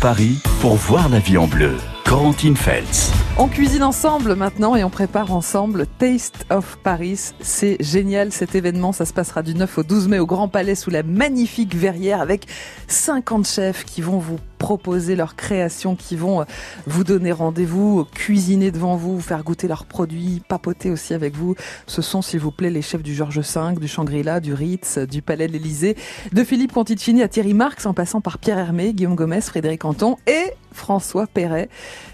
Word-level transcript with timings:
Paris 0.00 0.38
pour 0.60 0.76
voir 0.76 1.08
la 1.08 1.18
vie 1.18 1.36
en 1.36 1.48
bleu. 1.48 1.72
Corentine 2.04 2.56
Feltz. 2.56 3.10
On 3.36 3.48
cuisine 3.48 3.82
ensemble 3.82 4.36
maintenant 4.36 4.76
et 4.76 4.84
on 4.84 4.90
prépare 4.90 5.32
ensemble 5.32 5.88
Taste 5.98 6.46
of 6.50 6.78
Paris. 6.84 7.32
C'est 7.40 7.76
génial 7.80 8.30
cet 8.30 8.54
événement. 8.54 8.92
Ça 8.92 9.04
se 9.04 9.12
passera 9.12 9.42
du 9.42 9.54
9 9.54 9.78
au 9.78 9.82
12 9.82 10.06
mai 10.06 10.18
au 10.20 10.26
Grand 10.26 10.46
Palais 10.46 10.76
sous 10.76 10.90
la 10.90 11.02
magnifique 11.02 11.74
verrière 11.74 12.20
avec 12.20 12.46
50 12.86 13.48
chefs 13.48 13.84
qui 13.84 14.02
vont 14.02 14.18
vous 14.18 14.38
proposer 14.56 15.16
leurs 15.16 15.36
créations, 15.36 15.96
qui 15.96 16.16
vont 16.16 16.40
euh, 16.40 16.44
vous 16.86 17.04
donner 17.04 17.32
rendez-vous, 17.32 18.06
cuisiner 18.12 18.70
devant 18.70 18.96
vous, 18.96 19.20
faire 19.20 19.42
goûter 19.44 19.68
leurs 19.68 19.84
produits, 19.84 20.42
papoter 20.48 20.90
aussi 20.90 21.14
avec 21.14 21.34
vous. 21.36 21.54
Ce 21.86 22.02
sont, 22.02 22.22
s'il 22.22 22.40
vous 22.40 22.50
plaît, 22.50 22.70
les 22.70 22.82
chefs 22.82 23.02
du 23.02 23.14
Georges 23.14 23.40
V, 23.40 23.80
du 23.80 23.88
Shangri-La, 23.88 24.40
du 24.40 24.54
Ritz, 24.54 24.98
du 24.98 25.22
Palais 25.22 25.48
de 25.48 25.52
l'Élysée, 25.52 25.96
de 26.32 26.44
Philippe 26.44 26.72
Conticini 26.72 27.22
à 27.22 27.28
Thierry 27.28 27.54
Marx, 27.54 27.86
en 27.86 27.94
passant 27.94 28.20
par 28.20 28.38
Pierre 28.38 28.58
Hermé, 28.58 28.92
Guillaume 28.92 29.14
Gomez, 29.14 29.40
Frédéric 29.40 29.84
Anton 29.84 30.16
et 30.26 30.52
François 30.72 31.26
Perret, 31.26 31.68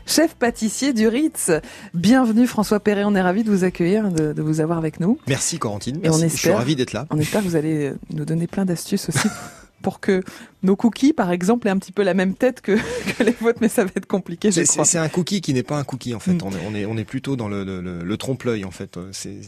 chef 0.07 0.35
pâtissier 0.35 0.93
du 0.93 1.09
Ritz. 1.09 1.51
Bienvenue 1.95 2.47
François 2.47 2.81
Perret, 2.81 3.05
on 3.05 3.15
est 3.15 3.21
ravi 3.21 3.43
de 3.45 3.51
vous 3.51 3.65
accueillir, 3.65 4.11
de, 4.11 4.41
vous 4.41 4.61
avoir 4.61 4.79
avec 4.79 5.01
nous. 5.01 5.19
Merci 5.27 5.59
Corentine, 5.59 5.99
on 6.05 6.13
espère, 6.13 6.29
je 6.31 6.37
suis 6.37 6.51
ravi 6.51 6.77
d'être 6.77 6.93
là. 6.93 7.07
On 7.11 7.19
espère 7.19 7.43
que 7.43 7.49
vous 7.49 7.57
allez 7.57 7.93
nous 8.13 8.25
donner 8.25 8.47
plein 8.47 8.65
d'astuces 8.65 9.09
aussi 9.09 9.29
pour 9.83 10.01
que 10.01 10.23
nos 10.63 10.77
cookies, 10.77 11.13
par 11.13 11.31
exemple, 11.31 11.67
aient 11.67 11.71
un 11.71 11.79
petit 11.79 11.93
peu 11.93 12.03
la 12.03 12.15
même 12.15 12.35
tête 12.35 12.61
que, 12.61 12.73
que 13.19 13.23
les 13.23 13.33
vôtres, 13.33 13.59
mais 13.61 13.69
ça 13.69 13.85
va 13.85 13.91
être 13.97 14.07
compliqué, 14.07 14.51
je 14.51 14.63
C'est 14.65 14.99
un 14.99 15.09
cookie 15.09 15.41
qui 15.41 15.53
n'est 15.55 15.63
pas 15.63 15.77
un 15.77 15.85
cookie, 15.85 16.15
en 16.15 16.21
fait. 16.21 16.33
Mm. 16.33 16.41
On, 16.45 16.51
est, 16.51 16.67
on, 16.67 16.75
est, 16.75 16.87
on 16.87 16.97
est 16.97 17.05
plutôt 17.05 17.37
dans 17.37 17.49
le, 17.49 17.65
le, 17.65 17.81
le 17.81 18.17
trompe-l'œil, 18.17 18.65
en 18.65 18.71
fait. 18.71 18.99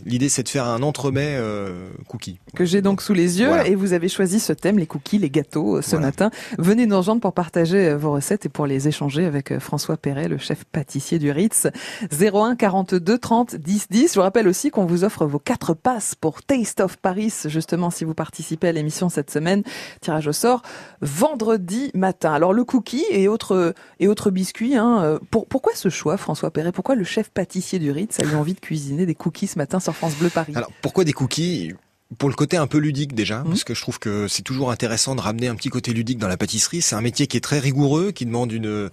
L'idée, 0.04 0.28
c'est 0.28 0.42
de 0.42 0.48
faire 0.48 0.66
un 0.66 0.82
entremets 0.82 1.36
euh, 1.36 1.88
cookie. 2.08 2.38
Que 2.54 2.64
j'ai 2.64 2.82
donc 2.82 3.02
sous 3.02 3.14
les 3.14 3.40
yeux, 3.40 3.50
et 3.66 3.74
vous 3.74 3.92
avez 3.92 4.08
choisi 4.08 4.40
ce 4.40 4.52
thème, 4.52 4.78
les 4.78 4.86
cookies, 4.86 5.18
les 5.18 5.30
gâteaux, 5.30 5.76
euh, 5.76 5.82
ce 5.82 5.96
matin. 5.96 6.30
Venez 6.58 6.86
nous 6.86 6.96
rejoindre 6.96 7.20
pour 7.20 7.32
partager 7.32 7.88
euh, 7.88 7.96
vos 7.96 8.12
recettes 8.12 8.46
et 8.46 8.48
pour 8.48 8.66
les 8.66 8.88
échanger 8.88 9.24
avec 9.24 9.58
François 9.58 9.96
Perret, 9.96 10.28
le 10.28 10.38
chef 10.38 10.64
pâtissier 10.64 11.18
du 11.18 11.30
Ritz. 11.30 11.68
01 12.10 12.56
42 12.56 13.18
30 13.18 13.56
10 13.56 13.86
10. 13.90 14.08
Je 14.10 14.14
vous 14.14 14.22
rappelle 14.22 14.48
aussi 14.48 14.70
qu'on 14.70 14.86
vous 14.86 15.04
offre 15.04 15.26
vos 15.26 15.38
quatre 15.38 15.74
passes 15.74 16.14
pour 16.14 16.42
Taste 16.42 16.80
of 16.80 16.96
Paris, 16.96 17.32
justement, 17.46 17.90
si 17.90 18.04
vous 18.04 18.14
participez 18.14 18.68
à 18.68 18.72
l'émission 18.72 19.08
cette 19.08 19.30
semaine. 19.30 19.62
Tirage 20.00 20.26
au 20.26 20.32
sort 20.32 20.62
vendredi 21.04 21.90
matin. 21.94 22.32
Alors 22.32 22.52
le 22.52 22.64
cookie 22.64 23.04
et 23.10 23.28
autres 23.28 23.74
et 24.00 24.08
autres 24.08 24.30
biscuits. 24.30 24.74
Hein, 24.74 25.02
euh, 25.02 25.18
pour, 25.30 25.46
pourquoi 25.46 25.74
ce 25.74 25.88
choix, 25.90 26.16
François 26.16 26.50
Perret? 26.50 26.72
Pourquoi 26.72 26.94
le 26.94 27.04
chef 27.04 27.30
pâtissier 27.30 27.78
du 27.78 27.90
Ritz 27.90 28.18
a 28.20 28.24
eu 28.24 28.34
envie 28.34 28.54
de 28.54 28.60
cuisiner 28.60 29.06
des 29.06 29.14
cookies 29.14 29.46
ce 29.46 29.58
matin 29.58 29.78
sur 29.78 29.94
France 29.94 30.16
Bleu 30.16 30.30
Paris? 30.30 30.54
Alors 30.56 30.72
pourquoi 30.82 31.04
des 31.04 31.12
cookies? 31.12 31.74
Pour 32.18 32.28
le 32.28 32.34
côté 32.34 32.56
un 32.56 32.66
peu 32.66 32.78
ludique 32.78 33.14
déjà, 33.14 33.40
mmh. 33.40 33.48
parce 33.48 33.64
que 33.64 33.74
je 33.74 33.80
trouve 33.80 33.98
que 33.98 34.28
c'est 34.28 34.42
toujours 34.42 34.70
intéressant 34.70 35.14
de 35.14 35.20
ramener 35.20 35.48
un 35.48 35.54
petit 35.54 35.68
côté 35.68 35.92
ludique 35.92 36.18
dans 36.18 36.28
la 36.28 36.36
pâtisserie. 36.36 36.82
C'est 36.82 36.94
un 36.94 37.00
métier 37.00 37.26
qui 37.26 37.36
est 37.36 37.40
très 37.40 37.58
rigoureux, 37.58 38.12
qui 38.12 38.26
demande 38.26 38.52
une 38.52 38.86
mmh. 38.86 38.90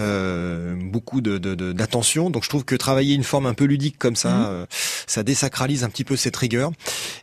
euh, 0.00 0.76
beaucoup 0.80 1.20
de 1.20 1.38
d'attention. 1.72 2.30
Donc 2.30 2.44
je 2.44 2.48
trouve 2.48 2.64
que 2.64 2.74
travailler 2.74 3.14
une 3.14 3.24
forme 3.24 3.46
un 3.46 3.54
peu 3.54 3.64
ludique 3.64 3.98
comme 3.98 4.16
ça, 4.16 4.30
mmh. 4.30 4.46
euh, 4.48 4.66
ça 5.06 5.22
désacralise 5.22 5.84
un 5.84 5.88
petit 5.88 6.04
peu 6.04 6.16
cette 6.16 6.36
rigueur. 6.36 6.72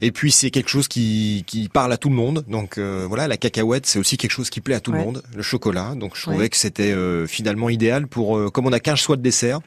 Et 0.02 0.12
puis 0.12 0.32
c'est 0.32 0.52
quelque 0.52 0.70
chose 0.70 0.88
qui 0.88 1.44
qui 1.48 1.70
parle 1.70 1.94
à 1.94 1.98
tout 1.98 2.10
le 2.10 2.16
monde. 2.16 2.46
Donc 2.48 2.78
euh, 2.78 3.06
voilà, 3.08 3.28
la 3.28 3.38
cacahuète 3.38 3.86
c'est 3.86 4.00
aussi 4.00 4.18
quelque 4.18 4.32
chose 4.32 4.50
qui 4.50 4.62
plaît 4.62 4.76
à 4.76 4.80
tout 4.80 4.92
le 4.92 5.00
monde. 5.00 5.24
Le 5.36 5.44
chocolat, 5.44 5.96
donc 5.96 6.16
je 6.16 6.22
trouvais 6.24 6.50
que 6.50 6.58
c'était 6.58 6.92
euh, 6.92 7.28
finalement 7.28 7.70
idéal 7.70 8.08
pour 8.08 8.52
comme 8.52 8.68
on 8.68 8.74
a 8.74 8.80
15 8.80 8.98
choix 9.00 9.16
de 9.16 9.22
dessert 9.22 9.60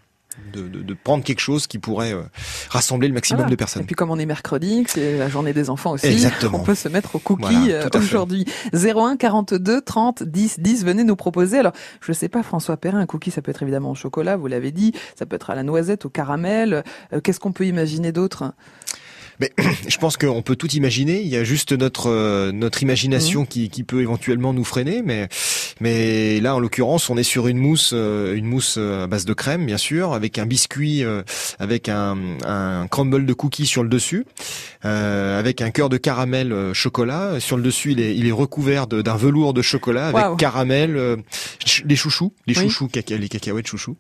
de, 0.53 0.69
de, 0.69 0.83
de, 0.83 0.95
prendre 0.95 1.25
quelque 1.25 1.41
chose 1.41 1.67
qui 1.67 1.79
pourrait 1.79 2.13
euh, 2.13 2.23
rassembler 2.71 3.09
le 3.09 3.15
maximum 3.15 3.49
de 3.49 3.55
personnes. 3.55 3.83
Et 3.83 3.87
puis 3.87 3.95
comme 3.95 4.11
on 4.11 4.19
est 4.19 4.27
mercredi, 4.27 4.85
c'est 4.89 5.19
la 5.19 5.29
journée 5.29 5.53
des 5.53 5.71
enfants 5.71 5.93
aussi, 5.93 6.07
Exactement. 6.07 6.61
on 6.61 6.65
peut 6.65 6.75
se 6.75 6.89
mettre 6.89 7.17
au 7.17 7.19
cookie 7.19 7.71
euh, 7.71 7.89
aujourd'hui. 7.95 8.45
01 8.73 9.17
42 9.17 9.81
30 9.81 10.23
10 10.23 10.61
10, 10.61 10.85
venez 10.85 11.05
nous 11.05 11.17
proposer. 11.17 11.59
Alors, 11.59 11.73
je 12.01 12.13
sais 12.13 12.29
pas, 12.29 12.43
François 12.43 12.77
Perrin, 12.77 12.99
un 12.99 13.07
cookie, 13.07 13.31
ça 13.31 13.43
peut 13.43 13.51
être 13.51 13.63
évidemment 13.63 13.91
au 13.91 13.95
chocolat, 13.95 14.37
vous 14.37 14.47
l'avez 14.47 14.73
dit, 14.73 14.93
ça 15.19 15.27
peut 15.27 15.37
être 15.37 15.51
à 15.51 15.55
la 15.55 15.63
noisette, 15.63 16.05
au 16.05 16.11
caramel. 16.11 16.85
Euh, 17.13 17.21
qu'est-ce 17.21 17.41
qu'on 17.41 17.53
peut 17.53 17.67
imaginer 17.67 18.13
d'autre? 18.13 18.53
Mais 19.41 19.53
je 19.89 19.97
pense 19.99 20.17
qu'on 20.17 20.43
peut 20.43 20.57
tout 20.57 20.71
imaginer. 20.71 21.21
Il 21.21 21.29
y 21.29 21.37
a 21.37 21.45
juste 21.45 21.73
notre 21.73 22.09
euh, 22.09 22.53
notre 22.53 22.83
imagination 22.83 23.43
mmh. 23.43 23.47
qui, 23.47 23.71
qui 23.71 23.85
peut 23.85 24.01
éventuellement 24.01 24.53
nous 24.53 24.65
freiner. 24.65 25.03
Mais 25.05 25.29
mais 25.81 26.41
là, 26.41 26.57
en 26.57 26.61
l'occurrence, 26.61 27.11
on 27.11 27.17
est 27.17 27.23
sur 27.23 27.47
une 27.47 27.59
mousse 27.59 27.93
euh, 27.95 28.35
une 28.35 28.47
mousse 28.47 28.77
euh, 28.79 29.05
à 29.05 29.07
base 29.07 29.25
de 29.25 29.33
crème, 29.33 29.67
bien 29.67 29.79
sûr, 29.79 30.13
avec 30.13 30.39
un 30.39 30.47
biscuit, 30.47 31.05
avec 31.59 31.89
un, 31.89 32.17
un 32.45 32.87
crumble 32.89 33.27
de 33.27 33.33
cookies 33.33 33.67
sur 33.67 33.83
le 33.83 33.89
dessus, 33.89 34.27
avec 34.83 35.61
un 35.61 35.71
cœur 35.71 35.89
de 35.89 35.97
caramel 35.97 36.73
chocolat. 36.73 37.41
Sur 37.41 37.57
le 37.57 37.63
dessus, 37.63 37.93
il 37.93 38.01
est 38.01 38.17
il 38.17 38.27
est 38.27 38.33
recouvert 38.33 38.87
d'un 38.87 39.17
velours 39.17 39.55
de 39.55 39.63
chocolat 39.63 40.09
avec 40.09 40.39
caramel, 40.39 41.19
les 41.85 41.97
chouchous, 41.97 42.33
les 42.47 42.55
chouchous, 42.55 42.89
les 42.95 43.29
cacahuètes 43.29 43.67
chouchous, 43.67 43.97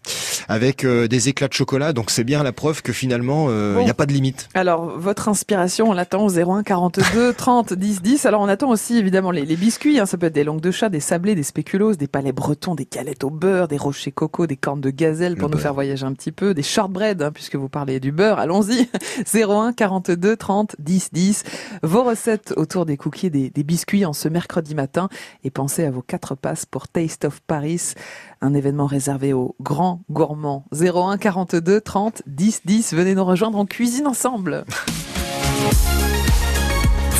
avec 0.48 0.84
des 0.86 1.28
éclats 1.28 1.48
de 1.48 1.52
chocolat. 1.52 1.92
Donc 1.92 2.10
c'est 2.10 2.24
bien 2.24 2.42
la 2.42 2.52
preuve 2.52 2.82
que 2.82 2.92
finalement, 2.92 3.50
il 3.50 3.84
n'y 3.84 3.90
a 3.90 3.94
pas 3.94 4.06
de 4.06 4.12
limite. 4.12 4.48
Alors 4.54 4.98
votre 4.98 5.27
inspiration, 5.28 5.90
on 5.90 5.92
l'attend 5.92 6.24
au 6.24 6.30
01 6.30 6.62
42 6.62 7.32
30 7.32 7.72
10 7.72 8.02
10. 8.02 8.26
Alors 8.26 8.40
on 8.40 8.48
attend 8.48 8.70
aussi 8.70 8.96
évidemment 8.96 9.30
les, 9.30 9.44
biscuits, 9.56 10.00
hein. 10.00 10.06
ça 10.06 10.18
peut 10.18 10.26
être 10.26 10.34
des 10.34 10.44
langues 10.44 10.60
de 10.60 10.70
chat, 10.70 10.88
des 10.88 11.00
sablés, 11.00 11.34
des 11.34 11.42
spéculoos, 11.42 11.94
des 11.94 12.08
palais 12.08 12.32
bretons, 12.32 12.74
des 12.74 12.86
galettes 12.90 13.24
au 13.24 13.30
beurre, 13.30 13.68
des 13.68 13.76
rochers 13.76 14.12
coco, 14.12 14.46
des 14.46 14.56
cornes 14.56 14.80
de 14.80 14.90
gazelle 14.90 15.36
pour 15.36 15.50
nous 15.50 15.58
faire 15.58 15.74
voyager 15.74 16.04
un 16.04 16.12
petit 16.12 16.32
peu, 16.32 16.54
des 16.54 16.62
shortbread 16.62 17.22
hein, 17.22 17.30
puisque 17.32 17.56
vous 17.56 17.68
parlez 17.68 18.00
du 18.00 18.12
beurre, 18.12 18.38
allons-y. 18.38 18.88
01 19.32 19.72
42 19.72 20.36
30 20.36 20.76
10 20.78 21.10
10. 21.12 21.44
Vos 21.82 22.02
recettes 22.02 22.54
autour 22.56 22.86
des 22.86 22.96
cookies 22.96 23.26
et 23.26 23.30
des, 23.30 23.50
des 23.50 23.62
biscuits 23.62 24.04
en 24.04 24.12
ce 24.12 24.28
mercredi 24.28 24.74
matin 24.74 25.08
et 25.44 25.50
pensez 25.50 25.84
à 25.84 25.90
vos 25.90 26.02
quatre 26.02 26.34
passes 26.34 26.66
pour 26.66 26.88
Taste 26.88 27.24
of 27.24 27.40
Paris, 27.40 27.94
un 28.40 28.54
événement 28.54 28.86
réservé 28.86 29.32
aux 29.32 29.56
grands 29.60 30.02
gourmands. 30.10 30.64
01 30.72 31.18
42 31.18 31.80
30 31.80 32.22
10 32.26 32.62
10. 32.64 32.94
Venez 32.94 33.14
nous 33.14 33.24
rejoindre 33.24 33.58
en 33.58 33.66
cuisine 33.66 34.06
ensemble. 34.06 34.64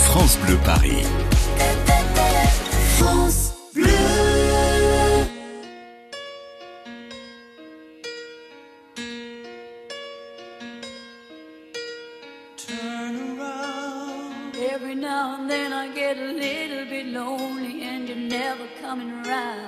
France 0.05 0.37
Bleu 0.37 0.59
Paris. 0.59 1.07
France 2.99 3.53
Bleu. 3.75 3.89
Turn 12.57 13.15
around. 13.39 14.57
Every 14.57 14.95
now 14.95 15.35
and 15.41 15.51
then 15.51 15.73
I 15.73 15.89
get 15.93 16.17
a 16.17 16.33
little 16.33 16.85
bit 16.85 17.07
lonely 17.07 17.83
and 17.83 18.09
you're 18.09 18.17
never 18.17 18.69
coming 18.81 19.11
around. 19.27 19.68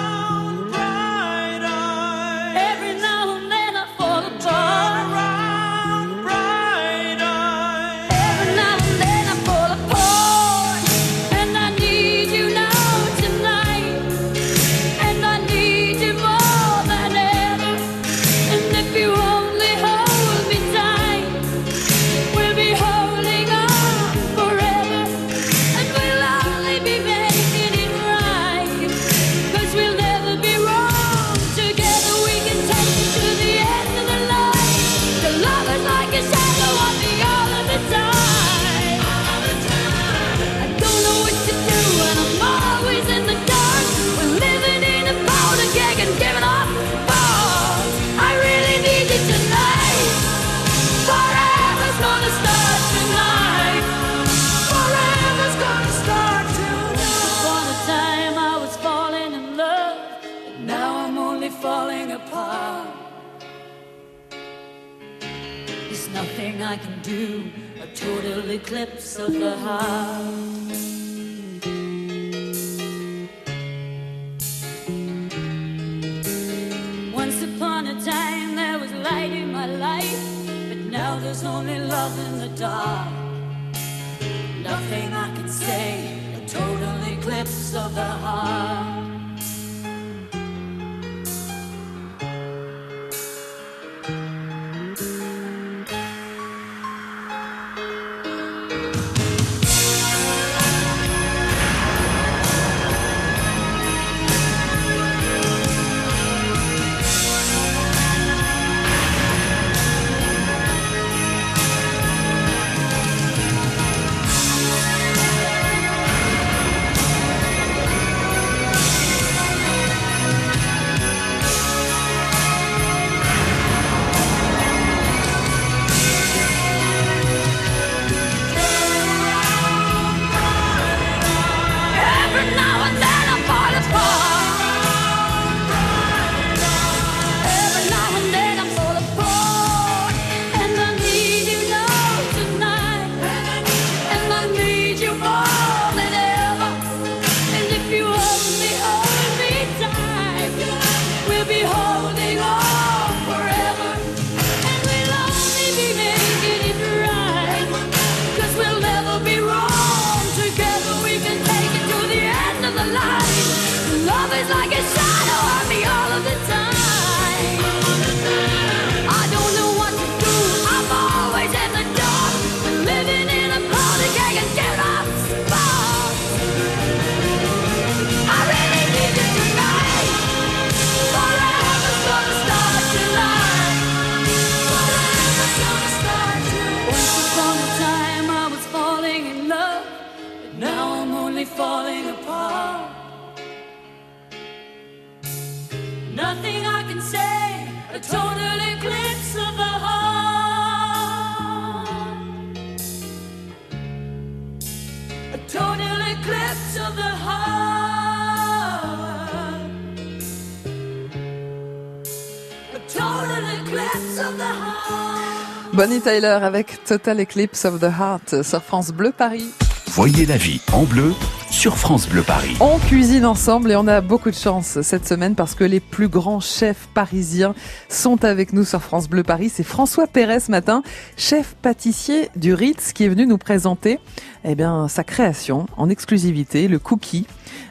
Bonnie 215.81 215.99
Tyler 215.99 216.37
avec 216.43 216.83
Total 216.83 217.19
Eclipse 217.21 217.65
of 217.65 217.79
the 217.79 217.85
Heart 217.85 218.43
sur 218.43 218.61
France 218.61 218.91
Bleu 218.91 219.11
Paris. 219.11 219.47
Voyez 219.87 220.27
la 220.27 220.37
vie 220.37 220.61
en 220.73 220.83
bleu 220.83 221.11
sur 221.49 221.75
France 221.75 222.07
Bleu 222.07 222.21
Paris. 222.21 222.55
On 222.59 222.77
cuisine 222.77 223.25
ensemble 223.25 223.71
et 223.71 223.75
on 223.75 223.87
a 223.87 223.99
beaucoup 223.99 224.29
de 224.29 224.35
chance 224.35 224.79
cette 224.83 225.07
semaine 225.07 225.33
parce 225.33 225.55
que 225.55 225.63
les 225.63 225.79
plus 225.79 226.07
grands 226.07 226.39
chefs 226.39 226.87
parisiens 226.93 227.55
sont 227.89 228.23
avec 228.23 228.53
nous 228.53 228.63
sur 228.63 228.83
France 228.83 229.09
Bleu 229.09 229.23
Paris. 229.23 229.49
C'est 229.49 229.63
François 229.63 230.05
Perret 230.05 230.39
ce 230.39 230.51
matin, 230.51 230.83
chef 231.17 231.55
pâtissier 231.63 232.29
du 232.35 232.53
Ritz, 232.53 232.93
qui 232.93 233.05
est 233.05 233.09
venu 233.09 233.25
nous 233.25 233.39
présenter 233.39 233.97
eh 234.43 234.53
bien, 234.53 234.87
sa 234.87 235.03
création 235.03 235.65
en 235.77 235.89
exclusivité, 235.89 236.67
le 236.67 236.77
cookie. 236.77 237.25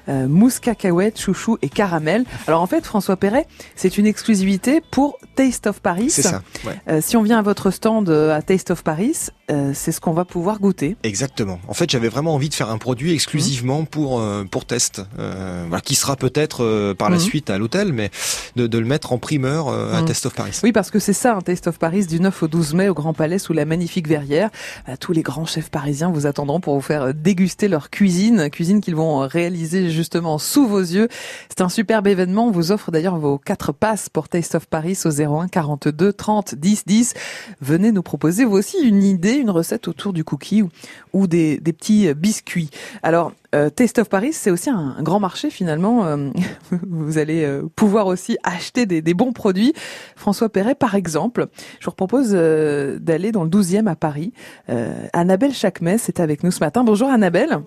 Euh, 0.09 0.29
mousse 0.29 0.59
cacahuète, 0.61 1.21
chouchou 1.21 1.59
et 1.63 1.69
caramel. 1.69 2.25
Alors 2.47 2.63
en 2.63 2.67
fait, 2.67 2.85
François 2.85 3.17
Perret, 3.17 3.47
c'est 3.77 3.99
une 3.99 4.07
exclusivité 4.07 4.81
pour 4.91 5.19
Taste 5.35 5.67
of 5.67 5.81
Paris. 5.81 6.11
C'est 6.11 6.23
ça. 6.23 6.43
ouais. 6.65 6.81
Euh, 6.89 7.01
si 7.01 7.17
on 7.17 7.23
vient 7.23 7.39
à 7.39 7.43
votre 7.43 7.71
stand 7.71 8.09
euh, 8.09 8.35
à 8.37 8.43
Taste 8.43 8.71
of 8.71 8.83
Paris, 8.83 9.17
euh, 9.51 9.73
c'est 9.75 9.93
ce 9.93 10.01
qu'on 10.01 10.13
va 10.13 10.25
pouvoir 10.25 10.61
goûter. 10.61 10.97
Exactement. 11.03 11.59
En 11.69 11.75
fait, 11.75 11.91
j'avais 11.91 12.09
vraiment 12.09 12.35
envie 12.35 12.49
de 12.49 12.55
faire 12.55 12.71
un 12.71 12.79
produit 12.79 13.13
exclusivement 13.13 13.85
pour 13.85 14.21
euh, 14.21 14.45
pour 14.51 14.65
test, 14.65 15.03
euh, 15.19 15.65
voilà, 15.69 15.81
qui 15.81 15.95
sera 15.95 16.17
peut-être 16.17 16.65
euh, 16.65 16.95
par 16.95 17.11
la 17.11 17.17
Mhm. 17.17 17.23
suite 17.23 17.51
à 17.51 17.59
l'hôtel, 17.59 17.93
mais 17.93 18.11
de, 18.57 18.67
de 18.67 18.79
le 18.79 18.85
mettre 18.87 19.13
en 19.13 19.19
primeur 19.19 19.69
euh, 19.69 19.93
à 19.95 20.01
Mhm. 20.01 20.07
Test 20.07 20.27
of 20.27 20.35
Paris. 20.35 20.59
Oui, 20.63 20.73
parce 20.73 20.91
que 20.91 20.99
c'est 20.99 21.13
ça, 21.13 21.35
un 21.37 21.41
Taste 21.41 21.67
of 21.67 21.79
Paris 21.79 22.07
du 22.07 22.21
9 22.21 22.43
au 22.43 22.49
12 22.49 22.75
mai 22.75 22.89
au 22.89 22.95
Grand 22.95 23.13
Palais 23.15 23.39
sous 23.39 23.53
la 23.53 23.65
magnifique 23.65 24.09
verrière. 24.09 24.51
Euh, 24.89 24.95
Tous 25.01 25.13
les 25.13 25.23
grands 25.23 25.47
chefs 25.47 25.71
parisiens 25.71 26.11
vous 26.11 26.27
attendront 26.27 26.61
pour 26.61 26.75
vous 26.75 26.81
faire 26.81 27.13
déguster 27.15 27.69
leur 27.69 27.91
cuisine, 27.91 28.51
cuisine 28.51 28.81
qu'ils 28.81 28.95
vont 28.97 29.19
réaliser 29.27 29.91
justement 29.91 30.39
sous 30.39 30.67
vos 30.67 30.81
yeux. 30.81 31.09
C'est 31.49 31.61
un 31.63 31.69
superbe 31.69 32.07
événement. 32.07 32.47
On 32.47 32.51
vous 32.51 32.71
offre 32.73 32.91
d'ailleurs 32.91 33.17
vos 33.19 33.39
quatre 33.39 33.73
passes 33.73 34.09
pour 34.09 34.29
Taste 34.29 34.55
of 34.55 34.67
Paris 34.67 34.99
au 35.05 35.11
01 35.11 35.49
42 35.49 36.13
30 36.13 36.55
10 36.55 36.85
10. 36.87 37.15
Venez 37.61 37.93
nous 37.93 38.03
proposer 38.03 38.45
vous 38.45 38.57
aussi 38.57 38.79
une 38.83 39.03
idée, 39.03 39.40
une 39.41 39.51
recette 39.51 39.89
autour 39.89 40.13
du 40.13 40.25
cookie 40.25 40.63
ou, 40.63 40.71
ou 41.13 41.27
des, 41.27 41.59
des 41.59 41.73
petits 41.73 42.13
biscuits. 42.15 42.71
Alors, 43.03 43.33
euh, 43.55 43.69
Taste 43.69 43.99
of 43.99 44.09
Paris, 44.09 44.33
c'est 44.33 44.51
aussi 44.51 44.71
un, 44.71 44.95
un 44.99 45.03
grand 45.03 45.21
marché 45.21 45.51
finalement. 45.51 46.05
Euh, 46.05 46.31
vous 46.89 47.19
allez 47.19 47.45
euh, 47.45 47.63
pouvoir 47.75 48.07
aussi 48.07 48.39
acheter 48.45 48.87
des, 48.87 49.03
des 49.03 49.15
bons 49.15 49.33
produits. 49.33 49.73
François 50.17 50.49
Perret, 50.49 50.75
par 50.75 50.95
exemple, 50.95 51.49
je 51.81 51.87
vous 51.87 51.93
propose 51.93 52.31
euh, 52.33 52.99
d'aller 53.01 53.33
dans 53.33 53.45
le 53.45 53.51
12e 53.51 53.89
à 53.89 53.97
Paris. 53.97 54.33
Euh, 54.69 55.07
Annabelle 55.13 55.53
Chakmes 55.53 55.89
est 55.89 56.21
avec 56.21 56.45
nous 56.45 56.51
ce 56.51 56.61
matin. 56.61 56.85
Bonjour 56.85 57.09
Annabelle. 57.09 57.61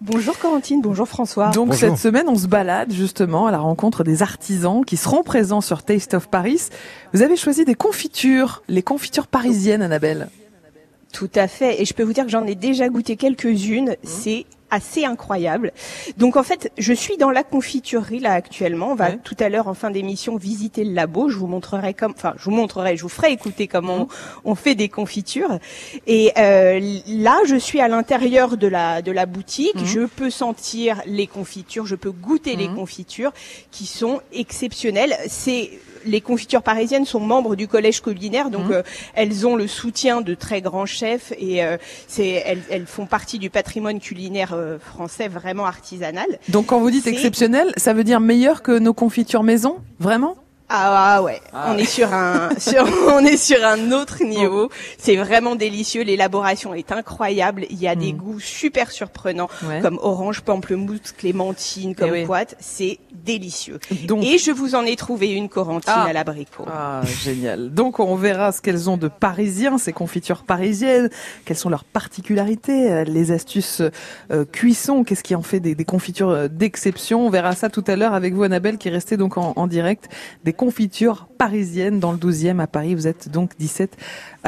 Bonjour 0.00 0.38
Corentine, 0.38 0.80
bonjour 0.80 1.08
François. 1.08 1.48
Donc 1.50 1.70
Bonjour. 1.70 1.80
cette 1.80 1.98
semaine, 1.98 2.28
on 2.28 2.36
se 2.36 2.46
balade 2.46 2.92
justement 2.92 3.48
à 3.48 3.50
la 3.50 3.58
rencontre 3.58 4.04
des 4.04 4.22
artisans 4.22 4.84
qui 4.84 4.96
seront 4.96 5.24
présents 5.24 5.60
sur 5.60 5.82
Taste 5.82 6.14
of 6.14 6.28
Paris. 6.28 6.68
Vous 7.12 7.22
avez 7.22 7.34
choisi 7.34 7.64
des 7.64 7.74
confitures, 7.74 8.62
les 8.68 8.82
confitures 8.82 9.26
parisiennes, 9.26 9.82
Annabelle. 9.82 10.28
Tout 11.12 11.30
à 11.34 11.48
fait. 11.48 11.80
Et 11.80 11.84
je 11.84 11.94
peux 11.94 12.02
vous 12.02 12.12
dire 12.12 12.24
que 12.24 12.30
j'en 12.30 12.46
ai 12.46 12.54
déjà 12.54 12.88
goûté 12.88 13.16
quelques-unes. 13.16 13.96
C'est 14.02 14.44
assez 14.70 15.06
incroyable. 15.06 15.72
Donc 16.18 16.36
en 16.36 16.42
fait, 16.42 16.70
je 16.76 16.92
suis 16.92 17.16
dans 17.16 17.30
la 17.30 17.42
confiturerie 17.42 18.18
là 18.18 18.34
actuellement. 18.34 18.92
On 18.92 18.94
va 18.94 19.08
Ouais. 19.12 19.18
tout 19.24 19.36
à 19.40 19.48
l'heure 19.48 19.66
en 19.68 19.72
fin 19.72 19.90
d'émission 19.90 20.36
visiter 20.36 20.84
le 20.84 20.92
labo. 20.92 21.30
Je 21.30 21.38
vous 21.38 21.46
montrerai 21.46 21.94
comme, 21.94 22.12
enfin, 22.14 22.34
je 22.36 22.44
vous 22.44 22.50
montrerai, 22.50 22.94
je 22.98 23.02
vous 23.02 23.08
ferai 23.08 23.32
écouter 23.32 23.66
comment 23.66 24.06
on, 24.44 24.50
on 24.50 24.54
fait 24.54 24.74
des 24.74 24.90
confitures. 24.90 25.58
Et 26.06 26.32
euh, 26.36 26.78
là, 27.06 27.38
je 27.46 27.56
suis 27.56 27.80
à 27.80 27.88
l'intérieur 27.88 28.58
de 28.58 28.66
la 28.66 29.00
de 29.00 29.10
la 29.10 29.24
boutique. 29.24 29.76
Mhm. 29.76 29.86
Je 29.86 30.00
peux 30.00 30.28
sentir 30.28 31.00
les 31.06 31.26
confitures, 31.26 31.86
je 31.86 31.94
peux 31.96 32.10
goûter 32.12 32.54
les 32.54 32.68
confitures 32.68 33.32
qui 33.70 33.86
sont 33.86 34.20
exceptionnelles. 34.34 35.16
C'est 35.28 35.70
les 36.04 36.20
confitures 36.20 36.62
parisiennes 36.62 37.04
sont 37.04 37.20
membres 37.20 37.56
du 37.56 37.68
collège 37.68 38.00
culinaire, 38.02 38.50
donc 38.50 38.66
Mhm. 38.66 38.72
euh, 38.72 38.82
elles 39.14 39.46
ont 39.46 39.56
le 39.56 39.66
soutien 39.66 40.20
de 40.20 40.34
très 40.34 40.60
grands 40.60 40.86
chefs 40.86 41.32
et 41.38 41.64
euh, 41.64 41.76
c'est 42.06 42.42
elles, 42.46 42.62
elles 42.70 42.86
font 42.86 43.06
partie 43.06 43.38
du 43.38 43.50
patrimoine 43.50 44.00
culinaire 44.00 44.52
euh, 44.54 44.78
français 44.78 45.28
vraiment 45.28 45.66
artisanal. 45.66 46.26
Donc 46.48 46.66
quand 46.66 46.80
vous 46.80 46.90
dites 46.90 47.06
exceptionnel, 47.06 47.72
ça 47.76 47.92
veut 47.92 48.04
dire 48.04 48.20
meilleur 48.20 48.62
que 48.62 48.78
nos 48.78 48.94
confitures 48.94 49.42
maison? 49.42 49.76
Vraiment? 49.98 50.36
Ah, 50.70 51.14
ah 51.16 51.22
ouais, 51.22 51.40
Ah. 51.54 51.70
on 51.74 51.78
est 51.78 51.84
sur 51.86 52.12
un, 52.12 52.50
sur, 52.58 52.84
on 53.08 53.20
est 53.24 53.36
sur 53.38 53.64
un 53.64 53.90
autre 53.92 54.22
niveau. 54.22 54.68
C'est 54.98 55.16
vraiment 55.16 55.54
délicieux. 55.56 56.02
L'élaboration 56.02 56.74
est 56.74 56.92
incroyable. 56.92 57.64
Il 57.70 57.78
y 57.80 57.88
a 57.88 57.94
des 57.96 58.12
Mm. 58.12 58.16
goûts 58.16 58.40
super 58.40 58.90
surprenants, 58.90 59.48
Ouais. 59.66 59.80
comme 59.80 59.98
orange, 60.02 60.42
pamplemousse, 60.42 61.12
clémentine, 61.16 61.94
comme 61.94 62.10
oui. 62.10 62.26
quoi. 62.26 62.40
C'est 62.58 62.98
délicieux. 63.12 63.78
Donc, 64.06 64.24
Et 64.24 64.36
je 64.38 64.50
vous 64.50 64.74
en 64.74 64.84
ai 64.84 64.94
trouvé 64.96 65.30
une 65.32 65.48
corentine 65.48 65.92
Ah. 65.96 66.04
à 66.04 66.12
l'abricot. 66.12 66.64
Ah, 66.70 67.00
génial. 67.04 67.72
Donc, 67.72 67.98
on 67.98 68.14
verra 68.14 68.52
ce 68.52 68.60
qu'elles 68.60 68.90
ont 68.90 68.96
de 68.98 69.08
parisien, 69.08 69.78
ces 69.78 69.92
confitures 69.92 70.42
parisiennes. 70.44 71.08
Quelles 71.46 71.56
sont 71.56 71.70
leurs 71.70 71.84
particularités, 71.84 72.92
euh, 72.92 73.04
les 73.04 73.32
astuces 73.32 73.80
euh, 74.30 74.44
cuisson, 74.44 75.02
qu'est-ce 75.04 75.22
qui 75.22 75.34
en 75.34 75.42
fait 75.42 75.60
des, 75.60 75.74
des 75.74 75.84
confitures 75.86 76.28
euh, 76.30 76.48
d'exception? 76.48 77.26
On 77.26 77.30
verra 77.30 77.54
ça 77.54 77.70
tout 77.70 77.84
à 77.86 77.96
l'heure 77.96 78.12
avec 78.12 78.34
vous, 78.34 78.42
Annabelle, 78.42 78.76
qui 78.76 78.88
est 78.88 78.92
restée 78.92 79.16
donc 79.16 79.38
en, 79.38 79.54
en 79.56 79.66
direct 79.66 80.08
des 80.44 80.52
confitures 80.58 81.28
parisiennes 81.38 82.00
dans 82.00 82.10
le 82.10 82.18
12e 82.18 82.58
à 82.58 82.66
Paris. 82.66 82.96
Vous 82.96 83.06
êtes 83.06 83.30
donc 83.30 83.52
17 83.58 83.96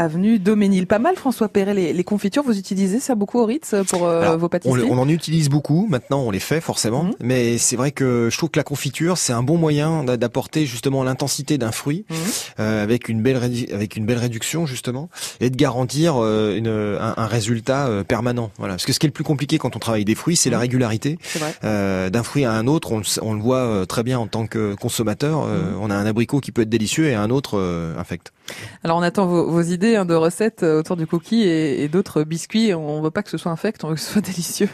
avenue 0.01 0.39
Doménil. 0.39 0.87
Pas 0.87 0.99
mal, 0.99 1.17
François 1.17 1.49
Perret, 1.49 1.75
les, 1.75 1.93
les 1.93 2.05
confitures. 2.05 2.43
Vous 2.43 2.59
utilisez 2.59 3.01
ça 3.01 3.15
beaucoup 3.15 3.39
au 3.39 3.45
Ritz 3.45 3.75
pour 3.89 4.07
euh, 4.07 4.23
Alors, 4.23 4.39
vos 4.39 4.49
pâtisseries 4.49 4.89
on 4.91 4.99
en 4.99 5.09
utilise 5.09 5.49
beaucoup. 5.49 5.87
Maintenant, 5.91 6.21
on 6.23 6.31
les 6.31 6.39
fait 6.41 6.61
forcément. 6.61 7.05
Mhm. 7.05 7.13
Mais 7.23 7.59
c'est 7.59 7.77
vrai 7.77 7.93
que 7.93 8.29
je 8.31 8.37
trouve 8.37 8.51
que 8.51 8.59
la 8.59 8.65
confiture, 8.65 9.19
c'est 9.19 9.33
un 9.33 9.43
bon 9.43 9.57
moyen 9.59 10.05
d'a- 10.05 10.17
d'apporter 10.17 10.65
justement 10.67 11.05
l'intensité 11.05 11.59
d'un 11.59 11.73
fruit 11.73 12.05
Mhm. 12.11 12.17
euh, 12.61 12.83
avec 12.83 13.09
une 13.09 13.21
belle 13.23 13.37
avec 13.73 13.97
une 13.97 14.07
belle 14.07 14.19
réduction 14.19 14.67
justement 14.67 15.09
et 15.41 15.51
de 15.51 15.57
garantir 15.57 16.15
euh, 16.17 16.57
une, 16.57 16.69
un, 16.69 17.15
un 17.17 17.27
résultat 17.27 17.89
permanent. 18.09 18.51
Voilà. 18.59 18.75
Parce 18.75 18.87
que 18.87 18.93
ce 18.93 18.99
qui 18.99 19.07
est 19.07 19.09
le 19.09 19.13
plus 19.13 19.25
compliqué 19.25 19.59
quand 19.59 19.77
on 19.77 19.79
travaille 19.79 20.05
des 20.05 20.15
fruits, 20.15 20.37
c'est 20.37 20.51
la 20.51 20.57
Mhm. 20.57 20.63
régularité 20.63 21.19
d'un 21.63 22.23
fruit 22.23 22.45
à 22.45 22.53
un 22.53 22.67
autre. 22.67 22.93
On, 22.93 22.99
le 22.99 23.05
s- 23.05 23.21
on 23.23 23.35
le 23.35 23.41
voit 23.41 23.85
très 23.87 24.03
bien 24.03 24.19
en 24.19 24.27
tant 24.27 24.47
que 24.47 24.75
consommateur. 24.75 25.47
On 25.81 25.91
a 25.91 25.95
un 25.95 26.07
abricot 26.07 26.41
qui 26.41 26.53
peut 26.53 26.63
être 26.63 26.69
délicieux 26.71 27.07
et 27.09 27.15
un 27.15 27.31
autre 27.31 27.59
infect. 27.99 28.33
Alors 28.85 28.99
on 28.99 29.03
attend 29.03 29.27
vos, 29.27 29.51
vos 29.51 29.63
idées 29.63 29.97
hein, 29.97 30.05
de 30.05 30.15
recettes 30.15 30.63
euh, 30.63 30.81
autour 30.81 30.97
du 30.97 31.07
cookie 31.07 31.43
et, 31.43 31.83
et 31.83 31.89
d'autres 31.89 32.25
biscuits. 32.25 32.75
On 32.75 33.01
veut 33.03 33.11
pas 33.11 33.23
que 33.23 33.31
ce 33.31 33.39
soit 33.39 33.53
infect, 33.53 33.85
on 33.85 33.89
veut 33.89 33.95
que 33.95 34.01
ce 34.01 34.13
soit 34.13 34.23
délicieux. 34.25 34.69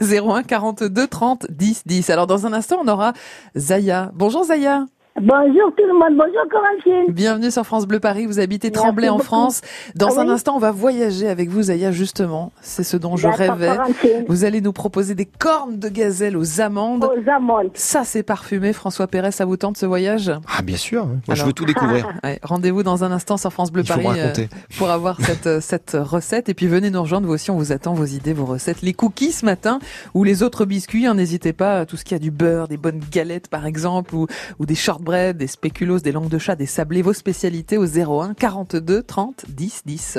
01 0.00 0.42
42 0.42 1.06
30 1.06 1.46
10 1.50 1.82
10. 1.86 2.10
Alors 2.10 2.26
dans 2.26 2.46
un 2.46 2.52
instant, 2.52 2.78
on 2.82 2.88
aura 2.88 3.12
Zaya. 3.56 4.10
Bonjour 4.14 4.44
Zaya. 4.44 4.86
Bonjour 5.20 5.72
tout 5.76 5.84
le 5.84 5.94
monde, 5.94 6.16
bonjour 6.16 6.44
Corentine. 6.48 7.12
Bienvenue 7.12 7.50
sur 7.50 7.64
France 7.64 7.86
Bleu 7.86 7.98
Paris. 7.98 8.26
Vous 8.26 8.38
habitez 8.38 8.68
Merci 8.68 8.82
Tremblay 8.84 9.08
en 9.08 9.14
beaucoup. 9.14 9.24
France. 9.24 9.62
Dans 9.96 10.16
Ah 10.16 10.20
un 10.20 10.26
oui 10.26 10.30
instant, 10.32 10.54
on 10.54 10.58
va 10.60 10.70
voyager 10.70 11.28
avec 11.28 11.48
vous 11.48 11.62
Zaya 11.62 11.90
justement. 11.90 12.52
C'est 12.60 12.84
ce 12.84 12.96
dont 12.96 13.16
je 13.16 13.26
rêvais. 13.26 13.74
Corentine. 13.74 14.24
Vous 14.28 14.44
allez 14.44 14.60
nous 14.60 14.72
proposer 14.72 15.16
des 15.16 15.24
cornes 15.26 15.78
de 15.78 15.88
gazelle 15.88 16.36
aux 16.36 16.60
amandes. 16.60 17.04
Aux 17.04 17.30
amandes. 17.30 17.70
Ça 17.74 18.04
c'est 18.04 18.22
parfumé. 18.22 18.72
François 18.72 19.08
Perret, 19.08 19.32
ça 19.32 19.44
vous 19.44 19.56
tente 19.56 19.76
ce 19.76 19.86
voyage? 19.86 20.30
Ah 20.56 20.62
bien 20.62 20.76
sûr. 20.76 21.02
hein. 21.02 21.16
Moi, 21.26 21.34
je 21.34 21.44
veux 21.44 21.52
tout 21.52 21.64
découvrir. 21.64 22.08
Ouais, 22.22 22.38
Rendez-vous 22.42 22.82
dans 22.84 23.02
un 23.04 23.10
instant 23.12 23.36
sur 23.36 23.52
France 23.52 23.72
Bleu 23.72 23.82
Paris. 23.82 24.04
euh, 24.06 24.10
raconter. 24.10 24.48
pour 24.76 24.90
avoir 24.90 25.20
cette, 25.20 25.46
euh, 25.46 25.60
cette 25.60 25.96
recette. 25.98 26.48
Et 26.48 26.54
puis 26.54 26.66
venez 26.68 26.90
nous 26.90 27.00
rejoindre, 27.02 27.26
vous 27.26 27.34
aussi, 27.34 27.50
on 27.50 27.56
vous 27.56 27.72
attend, 27.72 27.92
vos 27.94 28.04
idées, 28.04 28.32
vos 28.32 28.44
recettes. 28.46 28.82
Les 28.82 28.92
cookies 28.92 29.32
ce 29.32 29.44
matin, 29.44 29.78
ou 30.14 30.22
les 30.24 30.42
autres 30.42 30.64
biscuits, 30.64 31.06
hein, 31.06 31.14
n'hésitez 31.14 31.52
pas, 31.52 31.86
tout 31.86 31.96
ce 31.96 32.04
qui 32.04 32.14
a 32.14 32.18
du 32.18 32.30
beurre, 32.30 32.68
des 32.68 32.76
bonnes 32.76 33.00
galettes 33.10 33.48
par 33.48 33.66
exemple, 33.66 34.14
ou, 34.14 34.26
ou 34.58 34.66
des 34.66 34.74
shortbread, 34.74 35.07
des 35.08 35.46
spéculoos, 35.46 36.00
des 36.00 36.12
langues 36.12 36.28
de 36.28 36.38
chat, 36.38 36.54
des 36.54 36.66
sablés, 36.66 37.02
vos 37.02 37.12
spécialités 37.12 37.78
au 37.78 37.86
01 37.86 38.34
42 38.34 39.02
30 39.02 39.46
10 39.48 39.82
10. 39.86 40.18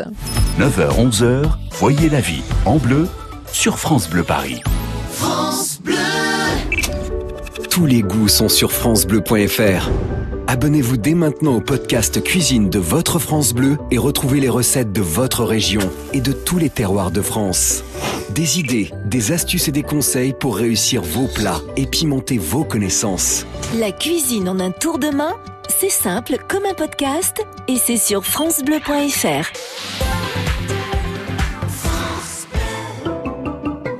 9h, 0.59 1.11
11h, 1.11 1.49
voyez 1.73 2.09
la 2.09 2.21
vie 2.21 2.41
en 2.65 2.77
bleu 2.77 3.07
sur 3.51 3.77
France 3.77 4.09
Bleu 4.09 4.23
Paris. 4.23 4.61
Tous 7.69 7.85
les 7.85 8.01
goûts 8.01 8.27
sont 8.27 8.49
sur 8.49 8.71
francebleu.fr. 8.71 9.89
Abonnez-vous 10.49 10.97
dès 10.97 11.13
maintenant 11.13 11.57
au 11.57 11.61
podcast 11.61 12.23
Cuisine 12.23 12.71
de 12.71 12.79
votre 12.79 13.19
France 13.19 13.53
Bleu 13.53 13.77
et 13.91 13.99
retrouvez 13.99 14.39
les 14.39 14.49
recettes 14.49 14.91
de 14.91 14.99
votre 14.99 15.43
région 15.43 15.91
et 16.11 16.21
de 16.21 16.31
tous 16.31 16.57
les 16.57 16.71
terroirs 16.71 17.11
de 17.11 17.21
France. 17.21 17.83
Des 18.31 18.57
idées, 18.57 18.91
des 19.05 19.31
astuces 19.31 19.67
et 19.67 19.71
des 19.71 19.83
conseils 19.83 20.33
pour 20.33 20.57
réussir 20.57 21.03
vos 21.03 21.27
plats 21.27 21.61
et 21.77 21.85
pimenter 21.85 22.39
vos 22.39 22.63
connaissances. 22.63 23.45
La 23.77 23.91
cuisine 23.91 24.49
en 24.49 24.59
un 24.59 24.71
tour 24.71 24.97
de 24.97 25.11
main, 25.11 25.35
c'est 25.67 25.91
simple 25.91 26.39
comme 26.47 26.65
un 26.65 26.73
podcast 26.73 27.45
et 27.67 27.77
c'est 27.77 27.97
sur 27.97 28.25
francebleu.fr. 28.25 29.98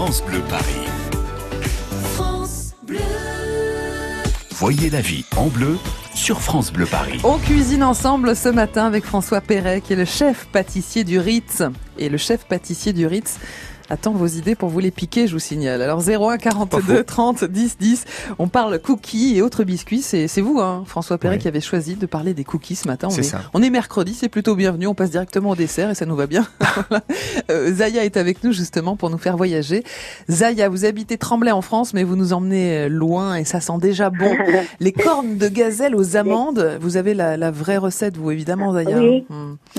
France 0.00 0.24
Bleu 0.24 0.40
Paris. 0.48 0.90
Voyez 4.52 4.88
la 4.88 5.02
vie 5.02 5.26
en 5.36 5.48
bleu 5.48 5.76
sur 6.14 6.40
France 6.40 6.72
Bleu 6.72 6.86
Paris. 6.86 7.20
On 7.22 7.36
cuisine 7.36 7.82
ensemble 7.82 8.34
ce 8.34 8.48
matin 8.48 8.86
avec 8.86 9.04
François 9.04 9.42
Perret, 9.42 9.82
qui 9.82 9.92
est 9.92 9.96
le 9.96 10.06
chef 10.06 10.46
pâtissier 10.46 11.04
du 11.04 11.18
Ritz. 11.18 11.62
Et 11.98 12.08
le 12.08 12.16
chef 12.16 12.46
pâtissier 12.46 12.94
du 12.94 13.06
Ritz 13.06 13.38
attend 13.90 14.12
vos 14.12 14.26
idées 14.26 14.54
pour 14.54 14.68
vous 14.70 14.78
les 14.80 14.90
piquer, 14.90 15.26
je 15.26 15.32
vous 15.34 15.38
signale. 15.38 15.82
Alors 15.82 16.00
01 16.08 16.38
42 16.38 17.04
30 17.04 17.44
10 17.44 17.76
10, 17.78 18.04
on 18.38 18.48
parle 18.48 18.78
cookies 18.78 19.36
et 19.36 19.42
autres 19.42 19.64
biscuits. 19.64 20.00
C'est 20.02 20.28
c'est 20.28 20.40
vous, 20.40 20.60
hein, 20.60 20.84
François 20.86 21.18
Perret, 21.18 21.34
Ouais. 21.34 21.38
qui 21.40 21.48
avait 21.48 21.60
choisi 21.60 21.94
de 21.96 22.06
parler 22.06 22.32
des 22.34 22.44
cookies 22.44 22.76
ce 22.76 22.88
matin. 22.88 23.08
On 23.08 23.10
C'est 23.10 23.20
est, 23.20 23.24
ça. 23.24 23.42
on 23.54 23.62
est 23.62 23.70
mercredi, 23.70 24.14
c'est 24.14 24.28
plutôt 24.28 24.54
bienvenu. 24.56 24.86
On 24.86 24.94
passe 24.94 25.10
directement 25.10 25.50
au 25.50 25.56
dessert 25.56 25.90
et 25.90 25.94
ça 25.94 26.06
nous 26.06 26.16
va 26.16 26.26
bien. 26.26 26.46
Voilà. 26.88 27.04
Euh, 27.50 27.72
Zaya 27.74 28.04
est 28.04 28.16
avec 28.16 28.42
nous 28.44 28.52
justement 28.52 28.96
pour 28.96 29.10
nous 29.10 29.18
faire 29.18 29.36
voyager. 29.36 29.84
Zaya, 30.30 30.68
vous 30.68 30.84
habitez 30.84 31.18
Tremblay 31.18 31.50
en 31.50 31.62
France, 31.62 31.92
mais 31.94 32.04
vous 32.04 32.16
nous 32.16 32.32
emmenez 32.32 32.78
euh, 32.84 32.88
loin 32.88 33.34
et 33.36 33.44
ça 33.44 33.60
sent 33.60 33.78
déjà 33.80 34.08
bon. 34.10 34.34
Les 34.80 34.92
cornes 34.92 35.36
de 35.36 35.48
gazelle 35.48 35.94
aux 35.96 36.16
amandes, 36.16 36.78
vous 36.80 36.96
avez 36.96 37.12
la, 37.14 37.36
la 37.36 37.50
vraie 37.50 37.76
recette, 37.76 38.16
vous 38.16 38.30
évidemment, 38.30 38.72
Zaya. 38.72 38.98
Oui. 38.98 39.24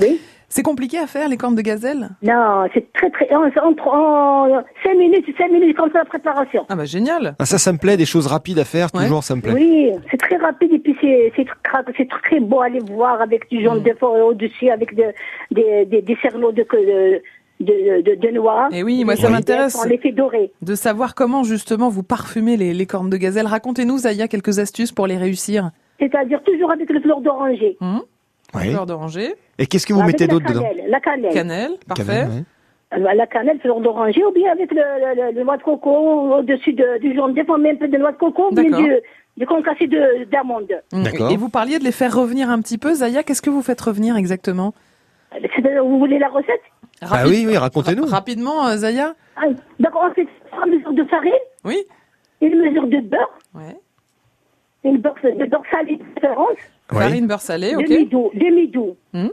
Oui. 0.00 0.20
C'est 0.54 0.62
compliqué 0.62 0.98
à 0.98 1.06
faire 1.06 1.28
les 1.30 1.38
cornes 1.38 1.54
de 1.54 1.62
gazelle? 1.62 2.10
Non, 2.22 2.66
c'est 2.74 2.92
très 2.92 3.08
très. 3.08 3.26
En, 3.34 3.44
en, 3.44 3.72
en 3.86 4.62
5 4.84 4.94
minutes, 4.98 5.24
5 5.38 5.50
minutes 5.50 5.74
comme 5.74 5.90
ça 5.92 6.00
la 6.00 6.04
préparation. 6.04 6.66
Ah 6.68 6.76
bah 6.76 6.84
génial. 6.84 7.34
Ah, 7.38 7.46
ça, 7.46 7.56
ça 7.56 7.72
me 7.72 7.78
plaît, 7.78 7.96
des 7.96 8.04
choses 8.04 8.26
rapides 8.26 8.58
à 8.58 8.64
faire, 8.66 8.88
Ouais. 8.94 9.04
toujours 9.04 9.24
ça 9.24 9.34
me 9.34 9.40
plaît. 9.40 9.54
Oui, 9.54 9.90
c'est 10.10 10.18
très 10.18 10.36
rapide 10.36 10.70
et 10.74 10.78
puis 10.78 10.94
c'est 11.00 11.32
très, 11.64 11.82
c'est 11.96 12.06
très 12.06 12.38
beau 12.40 12.60
à 12.60 12.66
aller 12.66 12.80
voir 12.80 13.22
avec 13.22 13.48
du 13.50 13.62
jaune 13.64 13.80
Mm. 13.80 13.84
de 13.84 13.94
fort 13.98 14.14
au-dessus, 14.26 14.68
avec 14.68 14.94
de, 14.94 15.04
des, 15.52 15.86
des, 15.86 16.02
des 16.02 16.16
cerneaux 16.20 16.52
de, 16.52 16.66
de, 16.70 17.22
de, 17.60 18.02
de, 18.02 18.14
de 18.20 18.28
noix. 18.34 18.68
Et 18.72 18.82
oui, 18.82 19.04
moi 19.06 19.16
ça 19.16 19.30
m'intéresse 19.30 19.74
En 19.82 19.88
effet 19.88 20.12
doré. 20.12 20.52
de 20.60 20.74
savoir 20.74 21.14
comment 21.14 21.44
justement 21.44 21.88
vous 21.88 22.02
parfumez 22.02 22.58
les, 22.58 22.74
les 22.74 22.86
cornes 22.86 23.08
de 23.08 23.16
gazelle. 23.16 23.46
Racontez-nous, 23.46 23.96
Zaya, 23.98 24.28
quelques 24.28 24.58
astuces 24.58 24.92
pour 24.92 25.06
les 25.06 25.16
réussir. 25.16 25.70
C'est-à-dire 25.98 26.42
toujours 26.42 26.70
avec 26.72 26.90
le 26.90 27.00
fleur 27.00 27.22
d'oranger. 27.22 27.78
Hmm 27.80 28.00
Oui. 28.54 28.70
Fleur 28.70 28.86
d'oranger, 28.86 29.34
Et 29.58 29.66
qu'est-ce 29.66 29.86
que 29.86 29.92
vous 29.94 30.00
Avec 30.00 30.14
mettez 30.14 30.26
la 30.26 30.32
d'autre 30.34 30.46
dedans 30.46 30.62
cannelle, 30.62 30.84
La 30.88 31.00
cannelle. 31.00 31.32
cannelle, 31.32 31.70
parfait. 31.88 32.04
Cannelle. 32.04 32.44
Euh, 32.94 33.14
La 33.14 33.26
cannelle, 33.26 33.58
fleur 33.60 33.80
d'oranger, 33.80 34.22
ou 34.24 34.32
bien 34.32 34.52
avec 34.52 34.70
le, 34.70 34.76
le, 34.76 35.22
le, 35.30 35.32
le 35.38 35.44
noix 35.44 35.56
de 35.56 35.62
coco 35.62 35.90
au-dessus 36.38 36.74
de, 36.74 36.98
du 36.98 37.14
jaune 37.14 37.32
met 37.32 37.70
un 37.70 37.76
peu 37.76 37.88
de 37.88 37.96
noix 37.96 38.12
de 38.12 38.18
coco, 38.18 38.48
ou 38.50 38.54
bien 38.54 38.64
du, 38.78 38.92
du 39.38 39.46
concassé 39.46 39.86
de- 39.86 40.24
d'amande. 40.30 40.68
Hmm. 40.92 41.02
D'accord. 41.02 41.30
Et 41.30 41.36
vous 41.38 41.48
parliez 41.48 41.78
de 41.78 41.84
les 41.84 41.92
faire 41.92 42.14
revenir 42.14 42.50
un 42.50 42.60
petit 42.60 42.76
peu, 42.76 42.92
Zaya. 42.92 43.22
Qu'est-ce 43.22 43.40
que 43.40 43.48
vous 43.50 43.62
faites 43.62 43.80
revenir 43.80 44.16
exactement? 44.16 44.74
C'est-à-dire, 45.32 45.82
Vous 45.82 45.98
voulez 45.98 46.18
la 46.18 46.28
recette? 46.28 46.60
Ah 47.00 47.24
oui, 47.26 47.44
oui, 47.48 47.56
racontez-nous. 47.56 48.04
ra- 48.04 48.16
Rapidement, 48.16 48.66
euh, 48.66 48.76
Zaya 48.76 49.14
Ah, 49.36 49.46
D'accord, 49.80 50.04
on 50.10 50.14
fait 50.14 50.28
trois 50.50 50.66
mesures 50.66 50.92
de 50.92 51.04
farine, 51.04 51.32
Oui 51.64 51.78
une 52.42 52.58
mesure 52.58 52.86
de 52.88 52.98
beurre, 52.98 53.38
Ouais. 53.54 53.76
une 54.84 54.98
beurre, 54.98 55.14
de 55.22 55.44
beurre 55.46 55.62
salé 55.70 55.96
de 55.96 56.02
préférence. 56.12 56.58
Farine, 57.00 57.26
beurre 57.26 57.40
salé, 57.40 57.74
ok. 57.76 57.88
demi-doux, 57.88 58.30
demi-doux, 58.34 58.96
Hmm. 59.12 59.28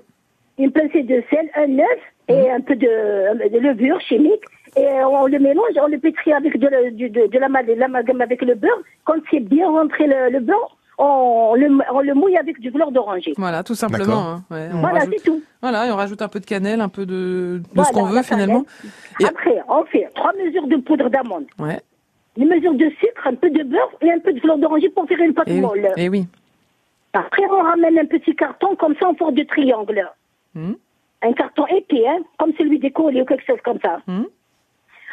une 0.57 0.71
pincée 0.71 1.03
de 1.03 1.23
sel, 1.29 1.49
un 1.55 1.79
œuf 1.79 1.99
Hmm. 2.29 2.33
et 2.33 2.51
un 2.51 2.61
peu 2.61 2.75
de, 2.75 3.49
de 3.49 3.59
levure 3.59 3.99
chimique. 4.01 4.43
Et 4.77 4.85
on 5.03 5.25
le 5.25 5.39
mélange, 5.39 5.71
on 5.81 5.87
le 5.87 5.97
pétrit 5.97 6.31
avec 6.31 6.55
de, 6.57 6.67
la- 6.67 6.91
de, 6.91 7.27
de 7.27 7.39
l'amal- 7.39 7.65
l'amalgame 7.75 8.21
avec 8.21 8.41
le 8.43 8.53
beurre. 8.53 8.81
Quand 9.03 9.15
c'est 9.31 9.39
bien 9.39 9.67
rentré 9.67 10.05
le, 10.05 10.29
le 10.31 10.39
beurre, 10.41 10.77
on 10.99 11.55
le, 11.55 11.69
on 11.91 12.01
le 12.01 12.13
mouille 12.13 12.37
avec 12.37 12.59
du 12.59 12.69
fleur 12.69 12.91
d'oranger. 12.91 13.33
Voilà, 13.37 13.63
tout 13.63 13.73
simplement. 13.73 14.19
hein. 14.29 14.43
Ouais, 14.51 14.67
on 14.71 14.79
Voilà, 14.81 14.99
rajoute- 14.99 15.13
c'est 15.17 15.23
tout. 15.23 15.41
Voilà, 15.61 15.87
et 15.87 15.91
on 15.91 15.95
rajoute 15.95 16.21
un 16.21 16.27
peu 16.27 16.39
de 16.39 16.45
cannelle, 16.45 16.81
un 16.81 16.89
peu 16.89 17.05
de, 17.07 17.57
de 17.57 17.63
Voilà, 17.73 17.89
ce 17.89 17.93
qu'on 17.93 18.05
veut 18.05 18.21
finalement. 18.21 18.63
Et- 19.21 19.25
Après, 19.25 19.57
on 19.67 19.83
fait 19.85 20.07
trois 20.13 20.33
mesures 20.33 20.67
de 20.67 20.75
poudre 20.77 21.09
d'amande, 21.09 21.45
Ouais. 21.57 21.79
une 22.37 22.49
mesure 22.49 22.73
de 22.75 22.89
sucre, 22.99 23.25
un 23.25 23.33
peu 23.35 23.49
de 23.49 23.63
beurre 23.63 23.91
et 24.01 24.11
un 24.11 24.19
peu 24.19 24.33
de 24.33 24.39
fleur 24.39 24.57
d'oranger 24.59 24.89
pour 24.89 25.07
faire 25.07 25.19
une 25.19 25.33
pâte 25.33 25.47
Et 25.47 25.53
oui. 25.53 25.61
molle. 25.61 25.87
Et 25.97 26.09
oui. 26.09 26.27
Après, 27.13 27.45
on 27.45 27.61
ramène 27.63 27.97
un 27.99 28.05
petit 28.05 28.35
carton 28.35 28.75
comme 28.75 28.95
ça 28.99 29.07
en 29.09 29.15
forme 29.15 29.35
de 29.35 29.43
triangle. 29.43 30.07
Hmm. 30.53 30.73
Un 31.21 31.33
carton 31.33 31.65
épais, 31.67 32.07
hein, 32.07 32.19
comme 32.37 32.53
celui 32.57 32.79
des 32.79 32.91
colis 32.91 33.21
ou 33.21 33.25
quelque 33.25 33.45
chose 33.45 33.59
comme 33.63 33.79
ça. 33.81 33.99
Hmm. 34.07 34.25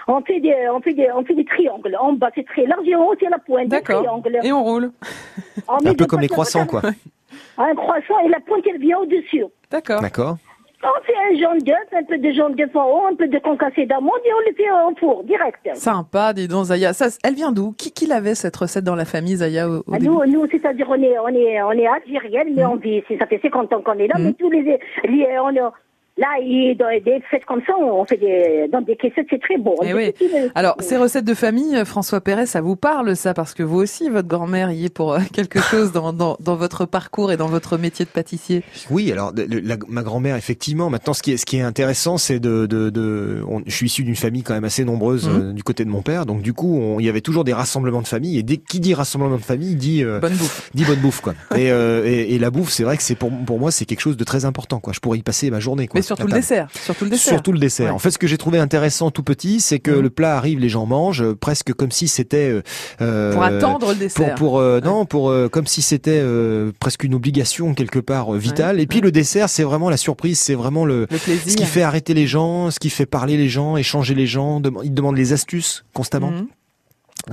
On 0.08 0.20
fait 0.20 0.38
des, 0.40 0.54
on 0.72 0.80
fait 0.80 0.94
des, 0.94 1.10
on 1.10 1.24
fait 1.24 1.34
des 1.34 1.44
triangles. 1.44 1.96
En 1.98 2.12
bas, 2.12 2.30
c'est 2.34 2.46
très 2.46 2.64
large 2.64 2.86
et 2.86 2.94
en 2.94 3.06
haut, 3.06 3.14
c'est 3.18 3.28
la 3.28 3.38
pointe. 3.38 3.64
Des 3.64 3.76
D'accord. 3.76 4.02
triangles. 4.02 4.38
Et 4.44 4.52
on 4.52 4.62
roule. 4.62 4.92
On 5.66 5.84
Un 5.84 5.94
peu 5.94 6.06
comme 6.06 6.20
les 6.20 6.28
croissants, 6.28 6.66
quoi. 6.66 6.82
Un 7.58 7.74
croissant 7.74 8.18
et 8.24 8.28
la 8.28 8.40
pointe, 8.40 8.64
elle 8.66 8.78
vient 8.78 8.98
au-dessus. 8.98 9.44
D'accord. 9.70 10.00
D'accord. 10.00 10.36
On 10.88 11.02
fait 11.04 11.14
un 11.30 11.36
jaune 11.40 11.58
d'œuf, 11.58 11.88
un 11.92 12.04
peu 12.04 12.16
de 12.16 12.30
jaune 12.30 12.54
d'œuf 12.54 12.74
en 12.76 12.86
haut, 12.88 13.06
un 13.10 13.16
peu 13.16 13.26
de 13.26 13.38
concassé 13.40 13.86
d'amande 13.86 14.20
et 14.24 14.32
on 14.32 14.48
le 14.48 14.54
fait 14.54 14.70
en 14.70 14.94
four, 14.94 15.24
direct. 15.24 15.68
Sympa, 15.74 16.32
dis 16.32 16.46
donc, 16.46 16.66
Zaya. 16.66 16.92
Ça, 16.92 17.06
elle 17.24 17.34
vient 17.34 17.50
d'où? 17.50 17.72
Qui, 17.72 17.90
qui 17.92 18.06
l'avait 18.06 18.36
cette 18.36 18.56
recette 18.56 18.84
dans 18.84 18.94
la 18.94 19.04
famille, 19.04 19.36
Zaya 19.36 19.68
au, 19.68 19.78
au 19.78 19.84
Ah, 19.92 19.98
Nous, 20.00 20.24
nous 20.26 20.46
c'est-à-dire, 20.50 20.86
on 20.88 21.02
est, 21.02 21.18
on 21.18 21.28
est, 21.28 21.60
on 21.62 21.72
est 21.72 21.86
algérienne, 21.88 22.54
mais 22.54 22.64
on 22.64 22.76
vit, 22.76 23.02
ça 23.18 23.26
fait 23.26 23.40
50 23.42 23.72
ans 23.72 23.82
qu'on 23.82 23.98
est 23.98 24.06
là, 24.06 24.14
mais 24.18 24.32
tous 24.34 24.50
les, 24.50 24.62
les 24.62 25.26
on 25.40 25.50
est, 25.50 25.60
là, 26.18 26.26
il- 26.42 26.76
dans 26.78 26.88
des 26.88 27.20
fêtes 27.30 27.44
comme 27.46 27.60
ça, 27.66 27.72
on 27.78 28.04
fait 28.04 28.16
des, 28.16 28.68
dans 28.72 28.80
des 28.80 28.96
caissettes, 28.96 29.26
c'est 29.30 29.40
très 29.40 29.58
beau. 29.58 29.74
Eh 29.84 29.92
oui. 29.94 30.12
Alors, 30.54 30.76
ces 30.80 30.96
recettes 30.96 31.24
de 31.24 31.34
famille, 31.34 31.76
euh, 31.76 31.84
François 31.84 32.20
Perret, 32.20 32.46
ça 32.46 32.60
vous 32.60 32.76
parle, 32.76 33.14
ça 33.16 33.34
Parce 33.34 33.54
que 33.54 33.62
vous 33.62 33.76
aussi, 33.78 34.08
votre 34.08 34.28
grand-mère 34.28 34.70
y 34.72 34.86
est 34.86 34.94
pour 34.94 35.12
euh, 35.14 35.18
quelque 35.32 35.60
chose 35.60 35.92
dans, 35.92 36.12
dans, 36.12 36.36
dans 36.40 36.56
votre 36.56 36.86
parcours 36.86 37.32
et 37.32 37.36
dans 37.36 37.48
votre 37.48 37.76
métier 37.78 38.04
de 38.04 38.10
pâtissier? 38.10 38.62
Oui, 38.90 39.12
alors 39.12 39.32
de- 39.32 39.42
le- 39.42 39.60
la- 39.60 39.76
ma 39.88 40.02
grand-mère, 40.02 40.36
effectivement. 40.36 40.88
Maintenant, 40.90 41.12
ce 41.14 41.22
qui 41.22 41.32
est, 41.32 41.36
ce 41.36 41.44
qui 41.46 41.58
est 41.58 41.62
intéressant, 41.62 42.16
c'est 42.18 42.38
de, 42.40 42.66
de, 42.66 42.90
de 42.90 43.42
on- 43.48 43.62
je 43.66 43.74
suis 43.74 43.86
issu 43.86 44.02
d'une 44.04 44.16
famille 44.16 44.42
quand 44.42 44.54
même 44.54 44.64
assez 44.64 44.84
nombreuse 44.84 45.28
Mhm. 45.28 45.36
euh, 45.50 45.52
du 45.52 45.62
côté 45.62 45.84
de 45.84 45.90
mon 45.90 46.02
père, 46.02 46.24
donc 46.26 46.42
du 46.42 46.52
coup, 46.52 46.96
il 46.98 47.04
y 47.06 47.08
avait 47.08 47.20
toujours 47.20 47.44
des 47.44 47.52
rassemblements 47.52 48.02
de 48.02 48.06
famille. 48.06 48.38
Et 48.38 48.42
dès 48.42 48.56
qui 48.56 48.80
dit 48.80 48.94
rassemblement 48.94 49.36
de 49.36 49.42
famille, 49.42 49.74
dit 49.76 50.02
euh, 50.02 50.20
Bonne 50.20 50.32
bouffe. 50.34 50.70
dit 50.74 50.84
bonne 50.84 50.98
bouffe, 51.00 51.20
quoi. 51.20 51.34
Et, 51.56 51.70
euh, 51.70 52.04
et, 52.06 52.34
et 52.34 52.38
la 52.38 52.50
bouffe, 52.50 52.70
c'est 52.70 52.84
vrai 52.84 52.96
que 52.96 53.02
c'est 53.02 53.14
pour 53.14 53.30
pour 53.46 53.58
moi, 53.58 53.70
c'est 53.70 53.84
quelque 53.84 54.00
chose 54.00 54.16
de 54.16 54.24
très 54.24 54.44
important, 54.44 54.78
quoi. 54.80 54.92
Je 54.92 55.00
pourrais 55.00 55.18
y 55.18 55.22
passer 55.22 55.50
ma 55.50 55.60
journée, 55.60 55.86
quoi. 55.88 55.98
Mais 55.98 56.02
surtout 56.06 56.26
le 56.26 56.32
dessert. 56.32 56.68
Surtout 56.84 57.04
le 57.04 57.10
dessert. 57.10 57.32
Surtout 57.34 57.52
le 57.52 57.58
dessert. 57.58 57.86
Ouais. 57.86 57.92
En 57.92 57.98
fait, 57.98 58.10
ce 58.10 58.18
que 58.18 58.26
j'ai 58.26 58.38
trouvé 58.38 58.58
intéressant 58.58 59.10
tout 59.10 59.22
petit, 59.22 59.60
c'est 59.60 59.78
que 59.78 59.90
Mhm. 59.90 60.00
le 60.00 60.10
plat 60.10 60.36
arrive, 60.36 60.58
les 60.60 60.68
gens 60.68 60.86
mangent, 60.86 61.22
euh, 61.22 61.34
presque 61.34 61.72
comme 61.74 61.90
si 61.90 62.08
c'était 62.08 62.48
euh, 62.50 62.62
euh, 63.00 63.32
Pour 63.32 63.42
attendre 63.42 63.88
le 63.90 63.94
dessert. 63.96 64.34
pour 64.36 64.58
euh, 64.58 64.80
non 64.80 65.04
pour 65.06 65.30
euh, 65.30 65.48
comme 65.48 65.66
si 65.66 65.82
c'était 65.82 66.22
presque 66.80 67.04
une 67.04 67.14
obligation 67.14 67.74
quelque 67.74 67.98
part 67.98 68.32
vitale. 68.32 68.76
Ouais, 68.76 68.82
Et 68.82 68.86
puis 68.86 69.00
le 69.00 69.10
dessert, 69.12 69.48
c'est 69.48 69.62
vraiment 69.64 69.90
la 69.90 69.96
surprise, 69.96 70.38
c'est 70.38 70.54
vraiment 70.54 70.84
le 70.84 71.06
Le 71.10 71.18
plaisir. 71.18 71.52
ce 71.52 71.56
qui 71.56 71.64
fait 71.64 71.82
arrêter 71.82 72.14
les 72.14 72.26
gens, 72.26 72.70
ce 72.70 72.78
qui 72.78 72.90
fait 72.90 73.06
parler 73.06 73.36
les 73.36 73.48
gens, 73.48 73.76
échanger 73.76 74.14
les 74.14 74.26
gens. 74.26 74.60
Ils 74.84 74.94
demandent 74.94 75.16
les 75.16 75.32
astuces 75.32 75.84
constamment. 75.92 76.30
Mhm. 76.30 76.46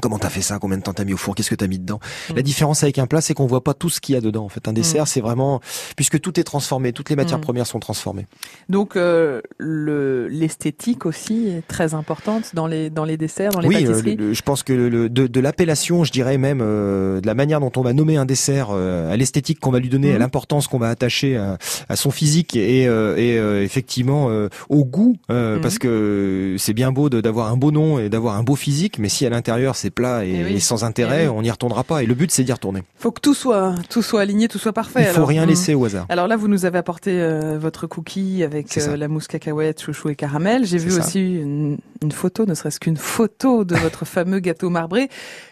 Comment 0.02 0.18
t'as 0.18 0.30
fait 0.30 0.42
ça? 0.42 0.58
Combien 0.60 0.78
de 0.78 0.84
temps 0.84 0.94
t'as 0.94 1.04
mis 1.06 1.14
au 1.14 1.18
four? 1.18 1.36
Qu'est-ce 1.36 1.52
que 1.52 1.56
t'as 1.56 1.68
mis 1.68 1.78
dedans? 1.78 2.00
La 2.36 2.42
différence 2.42 2.82
avec 2.84 2.98
un 2.98 3.06
plat, 3.06 3.22
c'est 3.22 3.36
qu'on 3.36 3.46
voit 3.46 3.64
pas 3.64 3.76
tout 3.76 3.90
ce 3.90 4.02
qu'il 4.02 4.16
y 4.16 4.18
a 4.18 4.22
dedans. 4.22 4.44
En 4.46 4.50
fait, 4.50 4.68
un 4.68 4.74
dessert, 4.74 5.04
Mhm. 5.04 5.08
c'est 5.08 5.22
vraiment 5.22 5.62
puisque 5.96 6.20
tout 6.20 6.40
est 6.40 6.44
transformé, 6.44 6.94
toutes 6.94 7.10
les 7.12 7.16
matières 7.16 7.38
Mhm. 7.38 7.44
premières 7.44 7.68
sont 7.68 7.80
transformées. 7.80 8.26
Donc, 8.70 8.96
euh, 8.96 9.42
le 9.60 10.28
l'esthétique 10.28 11.06
aussi 11.06 11.48
est 11.48 11.68
très 11.68 11.94
importante 11.94 12.56
dans 12.56 12.66
les, 12.66 12.90
dans 12.90 13.06
les 13.06 13.18
desserts, 13.18 13.52
dans 13.52 13.60
les 13.60 13.68
oui, 13.68 13.76
euh, 13.76 13.88
pâtisseries? 13.90 14.16
le- 14.16 14.28
le- 14.30 14.34
je 14.34 14.42
pense 14.42 14.64
que 14.64 14.74
le, 14.74 15.10
de, 15.10 15.28
de 15.28 15.40
l'appellation, 15.40 16.04
je 16.04 16.12
dirais 16.12 16.38
même 16.40 16.60
euh, 16.62 17.22
de 17.22 17.28
la 17.28 17.36
manière 17.36 17.60
dont 17.60 17.72
on 17.76 17.82
va 17.82 17.94
nommer 17.94 18.18
un 18.18 18.26
dessert, 18.26 18.70
euh, 18.72 19.12
à 19.14 19.18
l'esthétique 19.18 19.60
qu'on 19.60 19.72
va 19.72 19.80
lui 19.80 19.90
donner, 19.90 20.14
à 20.14 20.18
l'importance 20.18 20.68
qu'on 20.68 20.80
va 20.80 20.90
attacher 20.90 21.38
à, 21.38 21.58
à 21.88 21.96
son 21.96 22.10
physique 22.10 22.56
et, 22.56 22.88
euh, 22.88 23.16
et 23.18 23.38
euh, 23.38 23.64
effectivement 23.64 24.30
euh, 24.30 24.50
au 24.70 24.86
goût, 24.86 25.16
parce 25.28 25.78
que 25.78 26.56
c'est 26.58 26.74
bien 26.74 26.92
beau 26.92 27.10
d'avoir 27.10 27.52
un 27.52 27.58
beau 27.58 27.72
nom 27.72 28.00
et 28.00 28.10
d'avoir 28.10 28.36
un 28.38 28.44
beau 28.44 28.56
physique, 28.56 28.98
mais 28.98 29.10
si 29.10 29.26
à 29.26 29.30
l'intérieur 29.30 29.76
c'est 29.84 29.90
plat 29.92 30.26
et, 30.26 30.32
Eh 30.40 30.44
oui. 30.46 30.54
et 30.56 30.60
sans 30.60 30.84
intérêt, 30.84 31.26
Eh 31.26 31.28
oui. 31.28 31.34
on 31.38 31.42
n'y 31.42 31.52
retournera 31.52 31.84
pas. 31.84 32.02
Et 32.04 32.06
le 32.06 32.16
but 32.16 32.32
c'est 32.32 32.44
d'y 32.44 32.52
retourner. 32.54 32.84
faut 32.96 33.12
que 33.12 33.22
tout 33.22 33.34
soit, 33.34 33.76
tout 33.90 34.02
soit 34.02 34.22
aligné, 34.22 34.48
tout 34.48 34.58
soit 34.60 34.74
parfait. 34.74 35.02
Il 35.02 35.06
faut 35.08 35.16
alors. 35.18 35.28
rien 35.28 35.44
Mhm. 35.44 35.50
laisser 35.50 35.74
au 35.76 35.86
hasard. 35.86 36.06
Alors 36.10 36.28
là, 36.28 36.36
vous 36.38 36.48
nous 36.48 36.66
avez 36.66 36.78
apporté 36.78 37.12
euh, 37.22 37.58
votre 37.60 37.86
cookie 37.88 38.44
avec 38.44 38.78
euh, 38.78 38.98
la 38.98 39.08
mousse 39.08 39.28
cacahuète, 39.28 39.82
chouchou 39.82 40.10
et 40.10 40.16
caramel. 40.16 40.66
J'ai 40.66 40.78
vu 40.78 40.92
ça. 40.92 41.00
aussi 41.00 41.20
une, 41.22 41.78
une 42.02 42.12
photo, 42.12 42.46
ne 42.46 42.54
serait-ce 42.56 42.80
qu'une 42.80 42.98
photo 42.98 43.64
de 43.66 43.76
votre 43.76 44.06
fameux 44.16 44.40
gâteau 44.40 44.70
marbré. 44.70 45.10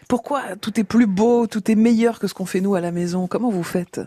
Pourquoi 0.07 0.41
tout 0.59 0.79
est 0.79 0.83
plus 0.83 1.07
beau, 1.07 1.47
tout 1.47 1.69
est 1.71 1.75
meilleur 1.75 2.19
que 2.19 2.27
ce 2.27 2.33
qu'on 2.33 2.45
fait 2.45 2.61
nous 2.61 2.75
à 2.75 2.81
la 2.81 2.91
maison? 2.91 3.27
Comment 3.27 3.49
vous 3.51 3.63
faites? 3.63 4.01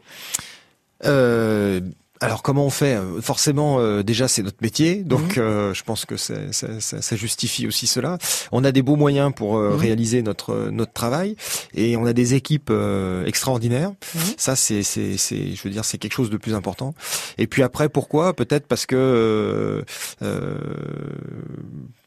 Euh, 1.04 1.80
alors 2.24 2.42
comment 2.42 2.64
on 2.66 2.70
fait? 2.70 2.94
Euh, 2.96 3.20
Forcément, 3.20 3.78
euh, 3.78 4.02
déjà 4.02 4.28
c'est 4.28 4.42
notre 4.42 4.58
métier, 4.62 5.02
donc 5.04 5.36
Mhm. 5.36 5.42
euh, 5.42 5.74
je 5.74 5.82
pense 5.82 6.04
que 6.06 6.16
ça, 6.16 6.34
ça- 6.52 6.80
ça 6.80 7.16
justifie 7.16 7.66
aussi 7.66 7.86
cela. 7.86 8.18
On 8.52 8.64
a 8.64 8.72
des 8.72 8.82
beaux 8.82 8.96
moyens 8.96 9.32
pour 9.34 9.56
euh, 9.56 9.70
Mhm. 9.70 9.76
réaliser 9.76 10.22
notre 10.22 10.70
notre 10.70 10.92
travail 10.92 11.36
et 11.74 11.96
on 11.96 12.06
a 12.06 12.12
des 12.12 12.34
équipes 12.34 12.68
euh, 12.70 13.24
extraordinaires. 13.26 13.92
Mhm. 14.14 14.20
Ça 14.36 14.56
c'est 14.56 14.82
c'est 14.82 15.16
c'est 15.16 15.54
je 15.54 15.62
veux 15.62 15.70
dire 15.70 15.84
c'est 15.84 15.98
quelque 15.98 16.12
chose 16.14 16.30
de 16.30 16.36
plus 16.36 16.54
important. 16.54 16.94
Et 17.38 17.46
puis 17.46 17.62
après 17.62 17.88
pourquoi? 17.88 18.34
Peut-être 18.34 18.66
parce 18.66 18.86
que 18.86 18.96
euh, 18.96 19.82
euh, 20.22 20.54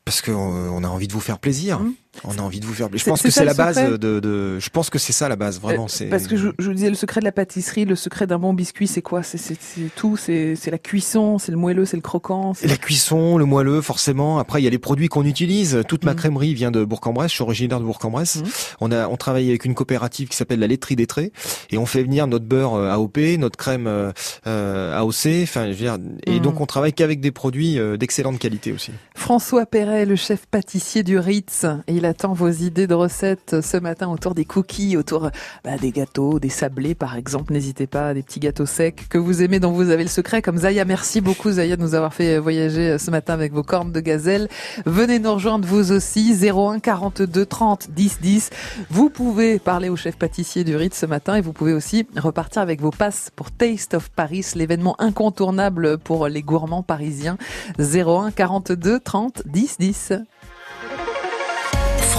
parce 0.05 0.21
que 0.21 0.31
euh, 0.31 0.35
on 0.71 0.83
a 0.83 0.87
envie 0.87 1.07
de 1.07 1.13
vous 1.13 1.19
faire 1.19 1.39
plaisir. 1.39 1.79
On 2.23 2.37
a 2.37 2.41
envie 2.41 2.59
de 2.59 2.65
vous 2.65 2.73
faire. 2.73 2.89
Je 2.93 3.03
pense 3.03 3.21
que 3.21 3.29
c'est 3.29 3.45
la 3.45 3.53
base 3.53 3.75
secret 3.75 3.97
de, 3.97 4.19
de. 4.19 4.59
Je 4.59 4.69
pense 4.69 4.89
que 4.89 4.97
c'est 4.99 5.13
ça 5.13 5.29
la 5.29 5.35
base. 5.35 5.59
Vraiment, 5.59 5.85
Euh, 5.85 5.89
c'est. 5.89 6.05
Parce 6.07 6.27
que 6.27 6.35
je, 6.35 6.49
je 6.59 6.67
vous 6.67 6.73
disais, 6.73 6.89
le 6.89 6.95
secret 6.95 7.19
de 7.21 7.25
la 7.25 7.31
pâtisserie, 7.31 7.85
le 7.85 7.95
secret 7.95 8.27
d'un 8.27 8.39
bon 8.39 8.53
biscuit, 8.53 8.87
c'est 8.87 9.01
quoi? 9.01 9.23
C'est 9.23 9.37
c'est- 9.37 9.57
c'est 9.61 9.89
tout, 9.95 10.17
c'est 10.17 10.55
c'est 10.55 10.71
la 10.71 10.77
cuisson, 10.77 11.37
c'est 11.37 11.51
le 11.51 11.57
moelleux, 11.57 11.85
c'est 11.85 11.97
le 11.97 12.01
croquant. 12.01 12.53
la 12.63 12.77
cuisson, 12.77 13.37
le 13.37 13.45
moelleux, 13.45 13.81
forcément. 13.81 14.39
Après, 14.39 14.61
il 14.61 14.63
y 14.65 14.67
a 14.67 14.71
les 14.71 14.77
produits 14.79 15.07
qu'on 15.07 15.23
utilise. 15.25 15.81
Toute 15.87 16.03
ma 16.05 16.11
Mhm. 16.11 16.17
crèmerie 16.17 16.53
vient 16.53 16.71
de 16.71 16.83
Bourg-en-Bresse. 16.83 17.29
Je 17.31 17.35
suis 17.35 17.43
originaire 17.43 17.79
de 17.79 17.85
Bourg-en-Bresse. 17.85 18.37
Mhm. 18.37 18.43
On 18.81 18.91
a, 18.91 19.07
on 19.07 19.15
travaille 19.17 19.47
avec 19.49 19.65
une 19.65 19.75
coopérative 19.75 20.27
qui 20.27 20.35
s'appelle 20.35 20.59
la 20.59 20.67
laiterie 20.67 20.95
des 20.95 21.07
Traits 21.07 21.31
et 21.69 21.77
on 21.77 21.85
fait 21.85 22.03
venir 22.03 22.27
notre 22.27 22.45
beurre 22.45 22.73
euh, 22.75 22.89
AOP, 22.91 23.37
notre 23.37 23.57
crème 23.57 23.87
euh, 23.87 24.11
euh, 24.47 24.97
AOC. 24.97 25.43
Enfin, 25.43 25.65
je 25.65 25.69
veux 25.71 25.75
dire, 25.75 25.97
et 26.25 26.31
Mhm. 26.35 26.39
donc 26.39 26.61
on 26.61 26.65
travaille 26.65 26.93
qu'avec 26.93 27.19
des 27.19 27.31
produits 27.31 27.79
euh, 27.79 27.97
d'excellente 27.97 28.39
qualité 28.39 28.71
aussi. 28.71 28.91
François 29.15 29.65
Perret, 29.65 30.05
le 30.05 30.15
chef 30.15 30.45
pâtissier 30.45 31.03
du 31.03 31.17
Ritz, 31.19 31.65
et 31.87 31.93
il 31.95 32.05
attend 32.07 32.33
vos 32.33 32.49
idées 32.49 32.87
de 32.87 32.93
recettes 32.93 33.61
ce 33.61 33.77
matin 33.77 34.09
autour 34.09 34.33
des 34.33 34.45
cookies, 34.45 34.97
autour 34.97 35.29
bah, 35.63 35.77
des 35.79 35.91
gâteaux, 35.91 36.39
des 36.39 36.49
sablés 36.49 36.95
par 36.95 37.15
exemple. 37.15 37.53
N'hésitez 37.53 37.87
pas, 37.87 38.13
des 38.13 38.23
petits 38.23 38.39
gâteaux 38.39 38.65
secs 38.65 39.07
que 39.09 39.17
vous 39.17 39.43
aimez, 39.43 39.59
dont 39.59 39.71
vous 39.71 39.89
avez 39.89 40.03
le 40.03 40.09
secret. 40.09 40.41
Comme 40.41 40.57
Zaya, 40.57 40.85
merci 40.85 41.21
beaucoup 41.21 41.51
Zaya 41.51 41.75
de 41.75 41.81
nous 41.81 41.93
avoir 41.93 42.13
fait 42.13 42.39
voyager 42.39 42.97
ce 42.97 43.11
matin 43.11 43.33
avec 43.33 43.53
vos 43.53 43.63
cornes 43.63 43.91
de 43.91 43.99
gazelle. 43.99 44.47
Venez 44.85 45.19
nous 45.19 45.33
rejoindre 45.33 45.67
vous 45.67 45.91
aussi, 45.91 46.35
01 46.41 46.79
42 46.79 47.45
30 47.45 47.91
10 47.91 48.19
10. 48.21 48.49
Vous 48.89 49.09
pouvez 49.09 49.59
parler 49.59 49.89
au 49.89 49.95
chef 49.95 50.17
pâtissier 50.17 50.63
du 50.63 50.75
Ritz 50.75 50.97
ce 50.97 51.05
matin 51.05 51.35
et 51.35 51.41
vous 51.41 51.53
pouvez 51.53 51.73
aussi 51.73 52.07
repartir 52.15 52.61
avec 52.61 52.81
vos 52.81 52.91
passes 52.91 53.31
pour 53.35 53.51
Taste 53.51 53.93
of 53.93 54.09
Paris, 54.09 54.45
l'événement 54.55 54.95
incontournable 54.99 55.97
pour 55.97 56.27
les 56.27 56.41
gourmands 56.41 56.83
parisiens. 56.83 57.37
01 57.79 58.31
42 58.31 58.99
30 58.99 59.43
10 59.45 59.77
10. 59.79 60.13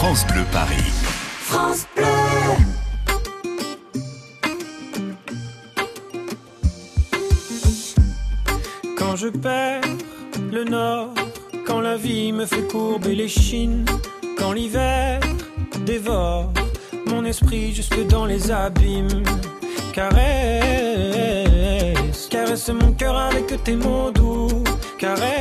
France 0.01 0.25
Bleu 0.29 0.45
Paris. 0.53 0.93
France 1.41 1.85
Bleu. 1.97 2.05
Quand 8.97 9.17
je 9.17 9.27
perds 9.27 9.81
le 10.53 10.63
nord, 10.63 11.15
quand 11.67 11.81
la 11.81 11.97
vie 11.97 12.31
me 12.31 12.47
fait 12.47 12.69
courber 12.69 13.17
les 13.17 13.27
chines, 13.27 13.85
quand 14.39 14.53
l'hiver 14.53 15.19
dévore 15.85 16.53
mon 17.07 17.25
esprit 17.25 17.75
jusque 17.75 18.07
dans 18.07 18.25
les 18.25 18.53
abîmes. 18.53 19.25
Caresse, 19.93 20.29
caresse 22.31 22.69
mon 22.69 22.93
cœur 22.93 23.17
avec 23.17 23.65
tes 23.65 23.75
mots 23.75 24.13
doux. 24.13 24.63
Caresse, 24.97 25.33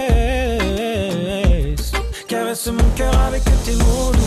caresse 2.28 2.66
mon 2.66 2.90
cœur 2.96 3.16
avec 3.28 3.44
tes 3.64 3.76
mots 3.76 4.12
doux. 4.14 4.27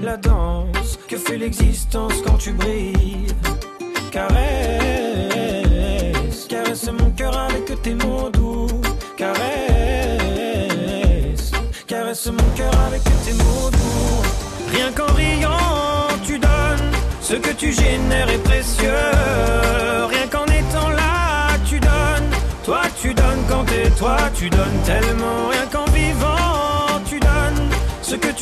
la 0.00 0.16
danse 0.16 0.98
que 1.08 1.16
fait 1.16 1.36
l'existence 1.38 2.14
quand 2.24 2.38
tu 2.38 2.52
brilles. 2.52 3.26
Caresse, 4.10 4.36
caresse 6.48 6.88
mon 6.90 7.10
cœur 7.10 7.36
avec 7.36 7.82
tes 7.82 7.94
mots 7.94 8.30
doux. 8.30 8.68
Caresse, 9.16 9.42
caresse 11.86 12.26
mon 12.26 12.50
cœur 12.56 12.74
avec 12.86 13.02
tes 13.24 13.34
mots 13.34 13.70
doux. 13.70 14.22
Rien 14.72 14.92
qu'en 14.92 15.12
riant, 15.14 16.08
tu 16.24 16.38
donnes. 16.38 16.92
Ce 17.20 17.34
que 17.34 17.50
tu 17.50 17.72
génères 17.72 18.30
est 18.30 18.42
précieux. 18.42 18.90
Rien 20.08 20.26
qu'en 20.30 20.46
étant 20.46 20.88
là, 20.90 21.58
tu 21.64 21.80
toi 22.64 24.16
tu 24.34 24.50
donnes 24.50 24.80
tellement, 24.84 25.48
rien 25.50 25.51
qu'en 25.51 25.51
vivant 25.51 25.51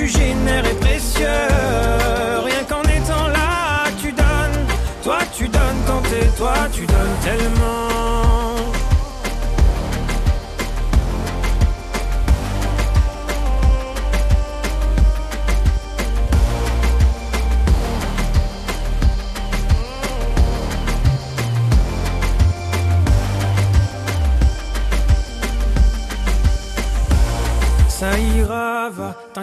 tu 0.00 0.08
génères 0.08 0.64
est 0.64 0.80
précieux, 0.80 1.26
rien 2.42 2.64
qu'en 2.66 2.80
étant 2.82 3.28
là 3.28 3.84
tu 4.00 4.10
donnes. 4.12 4.66
Toi 5.04 5.18
tu 5.36 5.46
donnes 5.46 5.80
quand 5.86 6.00
t'es 6.08 6.26
toi, 6.38 6.54
tu 6.72 6.86
donnes 6.86 7.16
tellement. 7.22 7.79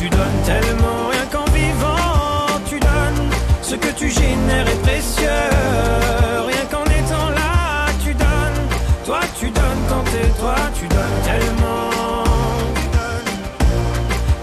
Tu 0.00 0.08
donnes 0.08 0.42
tellement. 0.46 1.08
Rien 1.10 1.26
qu'en 1.30 1.44
vivant, 1.52 2.60
tu 2.66 2.80
donnes, 2.80 3.30
ce 3.60 3.74
que 3.74 3.92
tu 3.98 4.08
génères 4.08 4.66
est 4.66 4.82
précieux. 4.82 5.44
Rien 6.48 6.64
qu'en 6.70 6.84
étant 6.84 7.28
là, 7.30 7.86
tu 8.02 8.14
donnes, 8.14 8.62
toi 9.04 9.20
tu 9.38 9.50
donnes 9.50 9.82
quand 9.90 10.04
t'es 10.04 10.28
toi, 10.40 10.56
tu 10.78 10.86
donnes 10.88 11.20
tellement. 11.28 11.90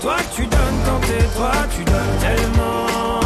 Toi 0.02 0.18
tu 0.36 0.42
donnes 0.44 0.80
quand 0.86 1.00
t'es 1.08 1.26
toi, 1.36 1.52
tu 1.76 1.84
donnes 1.84 2.18
tellement. 2.22 3.20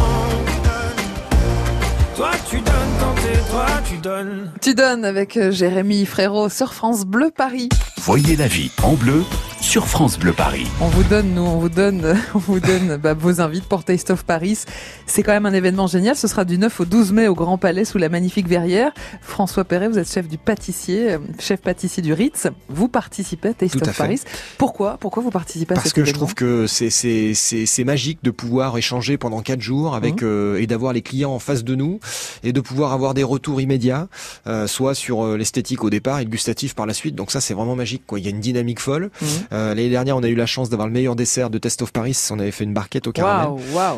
Toi 2.16 2.30
tu 2.48 2.56
donnes 2.56 2.94
quand 2.98 3.14
t'es 3.22 3.50
toi, 3.50 3.66
tu 3.84 3.96
donnes. 3.98 4.50
Tu 4.62 4.74
donnes 4.74 5.04
avec 5.04 5.36
euh, 5.36 5.50
Jérémy 5.50 6.06
Frérot 6.06 6.48
sur 6.48 6.72
France 6.72 7.04
Bleu 7.04 7.30
Paris. 7.30 7.68
Voyez 7.98 8.36
la 8.36 8.48
vie 8.48 8.70
en 8.82 8.94
bleu 8.94 9.22
sur 9.62 9.86
France 9.86 10.18
Bleu 10.18 10.32
Paris. 10.32 10.66
On 10.80 10.88
vous 10.88 11.04
donne, 11.04 11.34
nous, 11.34 11.42
on 11.42 11.58
vous 11.58 11.68
donne, 11.68 12.18
on 12.34 12.38
vous 12.38 12.58
donne 12.60 12.96
bah, 12.96 13.14
vos 13.14 13.40
invites 13.40 13.64
pour 13.64 13.84
Taste 13.84 14.10
of 14.10 14.24
Paris. 14.24 14.58
C'est 15.06 15.22
quand 15.22 15.30
même 15.32 15.46
un 15.46 15.52
événement 15.54 15.86
génial. 15.86 16.16
Ce 16.16 16.26
sera 16.26 16.44
du 16.44 16.58
9 16.58 16.80
au 16.80 16.84
12 16.84 17.12
mai 17.12 17.28
au 17.28 17.34
Grand 17.34 17.56
Palais 17.58 17.84
sous 17.84 17.96
la 17.96 18.08
magnifique 18.08 18.48
verrière. 18.48 18.92
François 19.22 19.64
Perret, 19.64 19.88
vous 19.88 19.98
êtes 19.98 20.10
chef 20.12 20.26
du 20.28 20.36
pâtissier, 20.36 21.12
euh, 21.12 21.18
chef 21.38 21.60
pâtissier 21.60 22.02
du 22.02 22.12
Ritz. 22.12 22.48
Vous 22.68 22.88
participez 22.88 23.48
à 23.50 23.54
Taste 23.54 23.74
Tout 23.78 23.84
à 23.84 23.88
of 23.90 23.94
fait. 23.94 24.02
Paris. 24.02 24.20
Pourquoi 24.58 24.96
Pourquoi 24.98 25.22
vous 25.22 25.30
participez 25.30 25.72
à 25.72 25.76
Parce 25.76 25.86
cet 25.86 25.94
que 25.94 26.04
je 26.04 26.12
trouve 26.12 26.34
que 26.34 26.66
c'est 26.66 26.90
c'est 26.90 27.32
c'est 27.34 27.64
c'est 27.64 27.84
magique 27.84 28.18
de 28.24 28.32
pouvoir 28.32 28.76
échanger 28.76 29.16
pendant 29.16 29.40
quatre 29.42 29.60
jours 29.62 29.94
avec 29.94 30.22
Mhm. 30.22 30.28
euh, 30.28 30.60
et 30.60 30.66
d'avoir 30.66 30.92
les 30.92 31.02
clients 31.02 31.32
en 31.32 31.38
face 31.38 31.62
de 31.64 31.74
nous 31.76 32.00
et 32.42 32.52
de 32.52 32.60
pouvoir 32.60 32.92
avoir 32.92 33.14
des 33.14 33.22
retours 33.22 33.60
immédiats, 33.60 34.08
euh, 34.48 34.66
soit 34.66 34.94
sur 34.94 35.24
euh, 35.24 35.36
l'esthétique 35.38 35.84
au 35.84 35.88
départ 35.90 36.18
et 36.18 36.24
le 36.24 36.30
gustatif 36.30 36.74
par 36.74 36.84
la 36.86 36.94
suite. 36.94 37.14
Donc 37.14 37.30
ça 37.30 37.40
c'est 37.40 37.54
vraiment 37.54 37.76
magique. 37.76 38.02
Quoi. 38.06 38.18
Il 38.18 38.24
y 38.24 38.28
a 38.28 38.30
une 38.30 38.40
dynamique 38.40 38.80
folle. 38.80 39.10
Mhm. 39.22 39.28
Euh, 39.52 39.68
L'année 39.68 39.90
dernière 39.90 40.16
on 40.16 40.22
a 40.22 40.28
eu 40.28 40.34
la 40.34 40.46
chance 40.46 40.70
d'avoir 40.70 40.88
le 40.88 40.94
meilleur 40.94 41.14
dessert 41.14 41.50
de 41.50 41.58
Test 41.58 41.82
of 41.82 41.92
Paris. 41.92 42.16
On 42.30 42.38
avait 42.38 42.50
fait 42.50 42.64
une 42.64 42.72
barquette 42.72 43.06
au 43.06 43.12
caramel. 43.12 43.48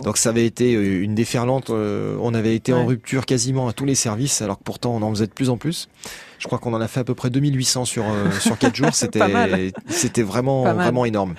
Donc 0.03 0.17
ça 0.19 0.31
avait 0.31 0.47
été 0.47 0.75
euh, 0.75 1.03
une 1.03 1.14
déferlante. 1.14 1.71
euh, 1.71 2.17
on 2.21 2.35
avait 2.35 2.55
été 2.57 2.73
en 2.73 2.87
rupture 2.87 3.25
quasiment 3.27 3.69
à 3.69 3.73
tous 3.73 3.85
les 3.85 3.95
services, 3.95 4.43
alors 4.43 4.59
que 4.59 4.64
pourtant 4.64 4.95
on 4.95 5.03
en 5.03 5.11
faisait 5.11 5.27
de 5.27 5.33
plus 5.33 5.51
en 5.51 5.57
plus. 5.57 5.88
Je 6.38 6.47
crois 6.47 6.59
qu'on 6.59 6.75
en 6.75 6.81
a 6.81 6.88
fait 6.88 7.01
à 7.01 7.05
peu 7.05 7.14
près 7.14 7.31
2800 7.31 7.85
sur 7.85 8.05
euh, 8.05 8.31
sur 8.40 8.59
quatre 8.59 8.75
jours. 8.81 8.95
C'était 8.95 9.73
c'était 9.88 10.23
vraiment 10.23 10.64
vraiment 10.75 11.05
énorme, 11.05 11.35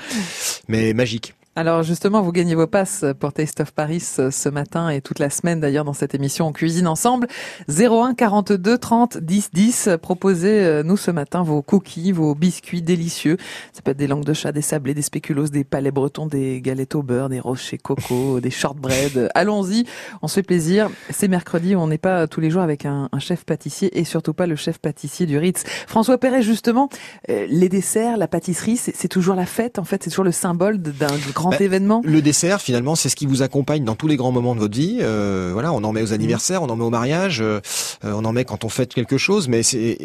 mais 0.68 0.94
magique. 0.94 1.36
Alors 1.58 1.84
justement, 1.84 2.22
vous 2.22 2.34
gagnez 2.34 2.54
vos 2.54 2.68
passes 2.68 3.06
pour 3.18 3.32
Taste 3.32 3.62
of 3.62 3.72
Paris 3.72 4.04
euh, 4.20 4.30
ce 4.30 4.50
matin 4.50 4.90
et 4.90 5.00
toute 5.00 5.20
la 5.20 5.30
semaine 5.30 5.62
d'ailleurs 5.62 5.86
dans 5.86 5.94
cette 5.94 6.14
émission 6.14 6.48
On 6.48 6.52
cuisine 6.52 6.86
ensemble. 6.86 7.28
01 7.70 8.14
42 8.14 8.78
30 8.78 9.18
10 9.20 9.52
10. 9.54 9.90
Proposez 10.02 10.82
nous 10.84 10.98
ce 10.98 11.12
matin 11.12 11.44
vos 11.44 11.62
cookies, 11.62 12.12
vos 12.12 12.36
biscuits 12.36 12.82
délicieux. 12.82 13.38
Ça 13.72 13.82
peut 13.82 13.92
être 13.92 13.98
des 13.98 14.08
langues 14.08 14.26
de 14.26 14.34
chat, 14.34 14.52
des 14.52 14.62
sablés, 14.62 14.94
des 14.94 15.02
spéculoos, 15.02 15.48
des 15.48 15.64
palais 15.64 15.92
bretons, 15.92 16.26
des 16.26 16.60
galettes 16.60 16.94
au 16.94 17.04
beurre, 17.04 17.30
des 17.30 17.40
rochers 17.40 17.78
coco, 17.78 18.40
des 18.42 18.52
shortbread. 18.52 19.30
Allons-y, 19.34 19.86
on 20.22 20.28
se 20.28 20.34
fait 20.34 20.44
plaisir. 20.44 20.90
C'est 21.10 21.30
mercredi, 21.30 21.74
on 21.78 21.88
n'est 21.88 21.98
pas 21.98 22.28
tous 22.28 22.42
les 22.42 22.50
jours 22.50 22.64
avec 22.64 22.86
un, 22.86 23.08
chef 23.20 23.46
pâtissier 23.46 23.98
et 23.98 24.04
surtout 24.04 24.34
pas 24.34 24.46
le 24.46 24.58
chef 24.58 24.78
pâtissier 24.80 25.26
du 25.26 25.38
Ritz. 25.38 25.64
François 25.88 26.18
Perret, 26.18 26.42
justement, 26.42 26.90
euh, 27.30 27.48
les 27.50 27.70
desserts, 27.70 28.18
la 28.18 28.28
pâtisserie, 28.28 28.76
c'est 28.76 29.08
toujours 29.08 29.36
la 29.36 29.46
fête 29.46 29.80
en 29.80 29.86
fait, 29.86 30.04
c'est 30.04 30.10
toujours 30.10 30.26
le 30.26 30.34
symbole 30.34 30.80
d'un 30.80 31.08
grand 31.34 31.45
Bah, 31.52 31.58
événement. 31.60 32.02
Le 32.04 32.22
dessert, 32.22 32.62
finalement, 32.62 32.96
c'est 32.96 33.10
ce 33.10 33.16
qui 33.16 33.26
vous 33.26 33.42
accompagne 33.42 33.84
dans 33.84 33.96
tous 33.96 34.08
les 34.08 34.16
grands 34.16 34.32
moments 34.32 34.56
de 34.56 34.60
votre 34.60 34.76
vie. 34.76 35.00
Euh, 35.02 35.50
voilà, 35.54 35.74
on 35.74 35.84
en 35.84 35.92
met 35.92 36.02
aux 36.02 36.14
anniversaires, 36.14 36.64
on 36.64 36.70
en 36.70 36.76
met 36.76 36.84
au 36.84 36.90
mariage, 36.90 37.42
euh, 37.42 37.60
on 38.04 38.24
en 38.26 38.32
met 38.34 38.46
quand 38.46 38.64
on 38.64 38.70
fête 38.70 38.94
quelque 38.94 39.18
chose, 39.18 39.48
mais 39.48 39.62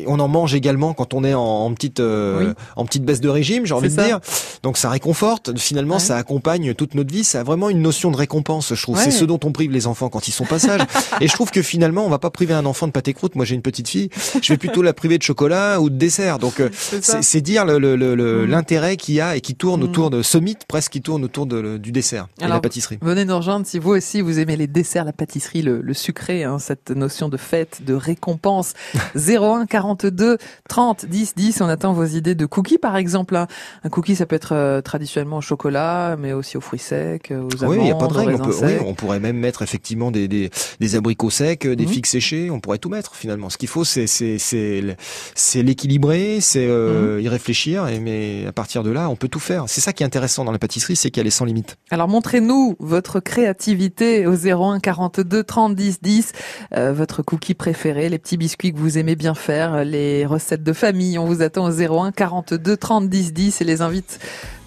on 0.07 0.19
en 0.21 0.29
mange 0.29 0.55
également 0.55 0.95
quand 0.95 1.15
on 1.15 1.25
est 1.25 1.35
en, 1.35 1.41
en 1.43 1.73
petite, 1.75 2.01
euh, 2.01 2.49
Oui. 2.49 2.53
en 2.77 2.85
petite 2.85 3.05
baisse 3.05 3.21
de 3.21 3.29
régime, 3.29 3.67
j'ai 3.67 3.75
envie 3.75 3.89
de 3.89 4.01
dire. 4.03 4.21
Donc 4.63 4.77
ça 4.79 4.91
réconforte. 4.91 5.59
Finalement, 5.59 5.95
Ouais. 5.95 6.01
ça 6.01 6.17
accompagne 6.17 6.75
toute 6.75 6.95
notre 6.95 7.13
vie. 7.13 7.25
Ça 7.25 7.41
a 7.41 7.43
vraiment 7.43 7.69
une 7.71 7.83
notion 7.83 8.11
de 8.11 8.17
récompense. 8.17 8.75
Je 8.75 8.83
trouve 8.83 8.97
Ouais. 8.97 9.05
c'est 9.05 9.11
ce 9.11 9.25
dont 9.25 9.41
on 9.45 9.53
prive 9.53 9.71
les 9.73 9.87
enfants 9.87 10.09
quand 10.09 10.29
ils 10.29 10.33
sont 10.33 10.45
pas 10.47 10.59
sages. 10.59 10.83
Et 11.21 11.29
je 11.29 11.33
trouve 11.33 11.51
que 11.51 11.63
finalement, 11.63 12.05
on 12.05 12.11
va 12.11 12.19
pas 12.19 12.31
priver 12.31 12.55
un 12.55 12.67
enfant 12.67 12.87
de 12.87 12.93
pâté 12.93 13.13
croûte. 13.15 13.35
Moi, 13.35 13.45
j'ai 13.45 13.55
une 13.55 13.63
petite 13.63 13.89
fille. 13.89 14.11
Je 14.43 14.53
vais 14.53 14.57
plutôt 14.59 14.83
la 14.83 14.93
priver 14.93 15.19
de 15.19 15.23
chocolat 15.23 15.81
ou 15.81 15.91
de 15.91 15.97
dessert. 15.97 16.39
Donc 16.39 16.61
euh, 16.61 16.69
C'est 16.73 17.41
dire 17.41 17.65
le- 17.65 17.79
le- 17.79 17.97
le- 17.97 18.15
le- 18.15 18.47
Mm. 18.47 18.51
l'intérêt 18.51 18.97
qu'il 18.97 19.15
y 19.15 19.21
a 19.21 19.37
et 19.37 19.41
qui 19.41 19.55
tourne 19.55 19.81
Mm. 19.81 19.85
autour 19.85 20.11
de 20.11 20.23
ce 20.23 20.39
mythe 20.39 20.65
presque 20.67 20.93
qui 20.93 21.03
tourne 21.03 21.25
autour 21.25 21.47
de- 21.47 21.77
du 21.79 21.93
dessert 21.93 22.29
et 22.41 22.45
Alors, 22.45 22.57
la 22.57 22.61
pâtisserie. 22.61 22.99
Venez 23.03 23.25
nous 23.25 23.37
rejoindre 23.37 23.67
si 23.67 23.79
vous 23.79 23.91
aussi 23.91 24.21
vous 24.21 24.39
aimez 24.39 24.57
les 24.57 24.67
desserts, 24.67 25.05
la 25.05 25.13
pâtisserie, 25.13 25.63
le, 25.63 25.81
le 25.81 25.95
sucré, 25.95 26.45
hein, 26.45 26.59
cette 26.59 26.91
notion 26.91 27.29
de 27.29 27.37
fête, 27.37 27.80
de 27.85 27.95
récompense. 27.95 28.75
01 29.17 29.67
42 29.67 30.39
30 30.69 31.07
10 31.07 31.35
10. 31.37 31.61
On 31.61 31.69
attend 31.69 31.93
vos 31.93 32.05
idées 32.05 32.35
de 32.35 32.47
cookies 32.47 32.79
par 32.79 32.97
exemple. 32.97 33.37
Un 33.37 33.89
cookie 33.91 34.17
ça 34.17 34.27
peut 34.27 34.37
être 34.37 34.55
euh, 34.55 34.81
traditionnellement 34.81 35.39
au 35.39 35.41
chocolat, 35.41 36.17
mais 36.19 36.33
aussi 36.33 36.57
aux 36.57 36.61
fruits 36.61 36.79
secs, 36.79 37.31
euh, 37.31 37.43
aux 37.43 37.49
Oui, 37.49 37.63
amandes, 37.65 37.77
il 37.77 37.83
n'y 37.85 37.91
a 37.91 37.95
pas 37.95 38.07
de 38.07 38.13
règle. 38.15 38.35
On, 38.35 38.39
peut, 38.39 38.55
oui, 38.63 38.95
pourrait 38.95 39.21
même 39.21 39.37
mettre 39.37 39.63
effectivement 39.63 40.11
des, 40.11 40.29
des, 40.29 40.51
des 40.81 40.97
abricots 40.97 41.31
secs, 41.31 41.67
des 41.67 41.87
Mhm. 41.87 41.93
figues 41.93 42.07
séchées. 42.07 42.51
On 42.51 42.61
pourrait 42.61 42.79
tout 42.79 42.89
mettre 42.89 43.15
finalement. 43.15 43.51
Ce 43.51 43.59
qu'il 43.59 43.69
faut, 43.69 43.85
c'est 43.85 44.07
c'est 44.07 45.63
l'équilibrer, 45.63 46.39
c'est 46.41 46.67
euh, 46.69 47.17
Mhm. 47.17 47.21
y 47.25 47.29
réfléchir. 47.29 47.89
Et 47.89 48.01
mais 48.01 48.47
à 48.47 48.53
partir 48.53 48.83
de 48.83 48.91
là, 48.91 49.09
on 49.09 49.17
peut 49.17 49.29
tout 49.29 49.39
faire. 49.41 49.65
C'est 49.69 49.81
ça 49.81 49.93
qui 49.93 50.03
est 50.03 50.07
intéressant 50.07 50.45
dans 50.45 50.53
la 50.53 50.59
pâtisserie, 50.59 50.97
c'est 50.97 51.11
qu'elle 51.11 51.27
est 51.27 51.31
sans 51.31 51.45
limite. 51.45 51.77
Alors 51.91 52.09
montrez-nous 52.09 52.77
votre 52.79 53.21
créativité 53.21 54.27
au 54.27 54.35
01 54.35 54.81
42 54.81 55.43
30 55.45 55.75
10 55.75 56.01
10, 56.03 56.33
euh, 56.77 56.93
votre 56.93 57.23
cookie 57.23 57.55
préféré, 57.55 57.70
les 57.85 58.19
petits 58.19 58.37
biscuits 58.37 58.73
que 58.73 58.79
vous 58.79 58.99
aimez 58.99 59.17
bien 59.17 59.35
faire, 59.35 59.85
les 59.85 60.27
recettes 60.27 60.63
de 60.63 60.73
famille. 60.73 61.19
On 61.19 61.25
vous 61.25 61.43
attend 61.43 61.67
au 61.67 61.71
01 61.71 62.13
42 62.13 62.77
30 62.77 63.09
10 63.09 63.33
10 63.33 63.61
et 63.61 63.65
les 63.65 63.81
invite 63.81 64.19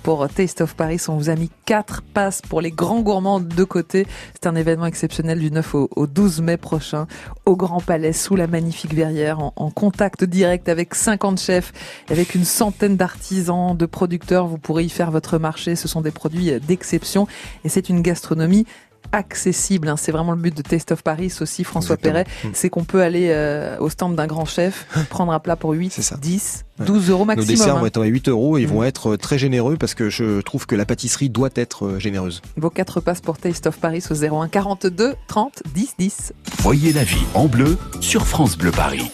pour 0.04 0.28
Taste 0.30 0.62
of 0.62 0.76
Paris. 0.76 1.02
On 1.08 1.18
vous 1.18 1.30
a 1.30 1.36
mis 1.36 1.50
quatre 1.66 2.02
passes 2.02 2.42
pour 2.42 2.62
les 2.62 2.72
grands 2.72 3.02
gourmands 3.02 3.40
de 3.40 3.64
côté. 3.64 4.06
C'est 4.34 4.48
un 4.48 4.56
événement 4.56 4.86
exceptionnel 4.86 5.40
du 5.40 5.52
9 5.52 5.76
au, 5.76 5.90
au 5.96 6.08
12 6.08 6.42
mai 6.42 6.58
prochain 6.58 7.08
au 7.46 7.56
Grand 7.56 7.82
Palais 7.82 8.14
sous 8.14 8.36
la 8.36 8.48
magnifique 8.48 8.94
verrière 8.94 9.40
en, 9.40 9.54
en 9.56 9.70
contact 9.70 10.24
direct 10.24 10.70
avec 10.70 10.96
50 10.96 11.40
chefs, 11.40 11.74
avec 12.10 12.36
une 12.36 12.46
centaine 12.46 12.96
d'artisans, 12.96 13.76
de 13.76 13.86
producteurs. 13.86 14.48
Vous 14.48 14.58
pourrez 14.58 14.84
y 14.84 14.90
faire 14.90 15.12
votre 15.12 15.38
marché. 15.38 15.76
Ce 15.76 15.88
sont 15.88 16.02
des 16.02 16.12
produits 16.12 16.52
d'exception 16.60 17.28
et 17.64 17.70
c'est 17.70 17.90
une 17.90 18.02
gastronomie 18.02 18.66
accessible. 19.12 19.88
hein. 19.90 19.96
C'est 19.98 20.12
vraiment 20.12 20.32
le 20.32 20.38
but 20.42 20.56
de 20.56 20.62
Taste 20.62 20.92
of 20.92 21.04
Paris 21.04 21.34
aussi, 21.42 21.64
François 21.64 21.96
Exactement. 21.96 22.24
Perret. 22.26 22.50
Mm. 22.50 22.54
C'est 22.54 22.70
qu'on 22.70 22.84
peut 22.84 23.02
aller 23.02 23.28
euh, 23.32 23.78
au 23.80 23.90
stand 23.90 24.16
d'un 24.16 24.28
grand 24.28 24.46
chef, 24.46 24.86
prendre 25.10 25.32
un 25.34 25.40
plat 25.40 25.56
pour 25.56 25.72
8, 25.72 25.92
C'est 25.92 26.02
ça. 26.02 26.18
10, 26.22 26.66
Ouais. 26.80 26.86
12 26.88 27.10
euros 27.12 27.20
Nos 27.20 27.26
maximum. 27.26 27.48
desserts 27.56 27.76
hein. 27.76 27.80
vont 27.82 27.86
être 27.86 28.02
à 28.02 28.06
8 28.06 28.30
euros 28.30 28.58
et 28.58 28.62
ils 28.64 28.68
vont 28.68 28.84
être 28.84 29.16
très 29.16 29.38
généreux 29.38 29.78
parce 29.78 29.94
que 29.94 30.10
je 30.10 30.42
trouve 30.42 30.66
que 30.66 30.74
la 30.76 30.86
pâtisserie 30.86 31.30
doit 31.30 31.52
être 31.54 31.86
euh, 31.86 32.00
généreuse. 32.00 32.42
Vos 32.58 32.72
quatre 32.72 33.00
passes 33.00 33.22
pour 33.22 33.38
Taste 33.38 33.68
of 33.68 33.78
Paris 33.78 34.04
au 34.10 34.16
01 34.16 34.48
42 34.48 35.14
30 35.28 35.62
10 35.76 35.94
10. 36.00 36.34
Voyez 36.64 36.92
la 36.94 37.04
vie 37.04 37.22
en 37.36 37.46
bleu 37.46 37.78
sur 38.02 38.26
France 38.26 38.58
Bleu 38.58 38.72
Paris. 38.72 39.12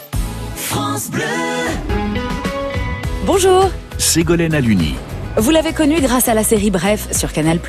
France 0.56 1.10
Bleu. 1.12 1.23
Bonjour, 3.25 3.69
Ségolène 3.97 4.54
Aluni. 4.54 4.95
Vous 5.38 5.52
l'avez 5.52 5.74
connu 5.74 6.02
grâce 6.02 6.28
à 6.28 6.34
la 6.34 6.44
série 6.44 6.72
Bref 6.72 7.08
sur 7.15 7.32
Canal+. 7.32 7.60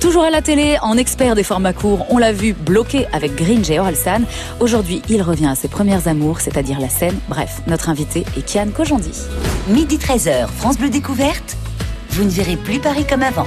Toujours 0.00 0.22
à 0.22 0.30
la 0.30 0.42
télé, 0.42 0.76
en 0.82 0.96
expert 0.96 1.34
des 1.34 1.42
formats 1.42 1.72
courts, 1.72 2.06
on 2.10 2.18
l'a 2.18 2.32
vu 2.32 2.52
bloqué 2.52 3.06
avec 3.12 3.34
Gringe 3.34 3.70
et 3.70 3.80
Orelsan. 3.80 4.22
Aujourd'hui, 4.60 5.02
il 5.08 5.22
revient 5.22 5.46
à 5.46 5.54
ses 5.54 5.68
premières 5.68 6.08
amours, 6.08 6.40
c'est-à-dire 6.40 6.78
la 6.78 6.88
scène. 6.88 7.18
Bref, 7.28 7.62
notre 7.66 7.88
invité 7.88 8.24
est 8.36 8.52
Kian 8.52 8.68
Kojandi. 8.70 9.12
Midi 9.68 9.96
13h, 9.96 10.48
France 10.48 10.78
Bleu 10.78 10.90
Découverte. 10.90 11.56
Vous 12.10 12.24
ne 12.24 12.30
verrez 12.30 12.56
plus 12.56 12.80
Paris 12.80 13.06
comme 13.08 13.22
avant. 13.22 13.46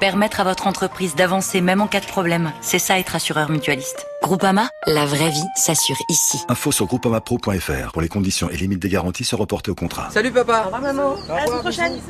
Permettre 0.00 0.40
à 0.40 0.44
votre 0.44 0.66
entreprise 0.66 1.14
d'avancer 1.14 1.60
même 1.60 1.82
en 1.82 1.86
cas 1.86 2.00
de 2.00 2.06
problème, 2.06 2.52
c'est 2.62 2.78
ça 2.78 2.98
être 2.98 3.16
assureur 3.16 3.50
mutualiste. 3.50 4.06
Groupama, 4.22 4.70
la 4.86 5.04
vraie 5.04 5.28
vie 5.28 5.44
s'assure 5.56 5.98
ici. 6.08 6.42
Info 6.48 6.72
sur 6.72 6.86
groupamapro.fr 6.86 7.92
pour 7.92 8.00
les 8.00 8.08
conditions 8.08 8.48
et 8.48 8.56
limites 8.56 8.78
des 8.80 8.88
garanties 8.88 9.24
se 9.24 9.36
reporter 9.36 9.70
au 9.70 9.74
contrat. 9.74 10.08
Salut 10.10 10.32
papa. 10.32 10.62
Au 10.62 10.64
revoir 10.64 10.80
maman. 10.80 11.16
À 11.28 11.34
la 11.34 11.46
semaine 11.46 11.60
prochaine. 11.60 12.00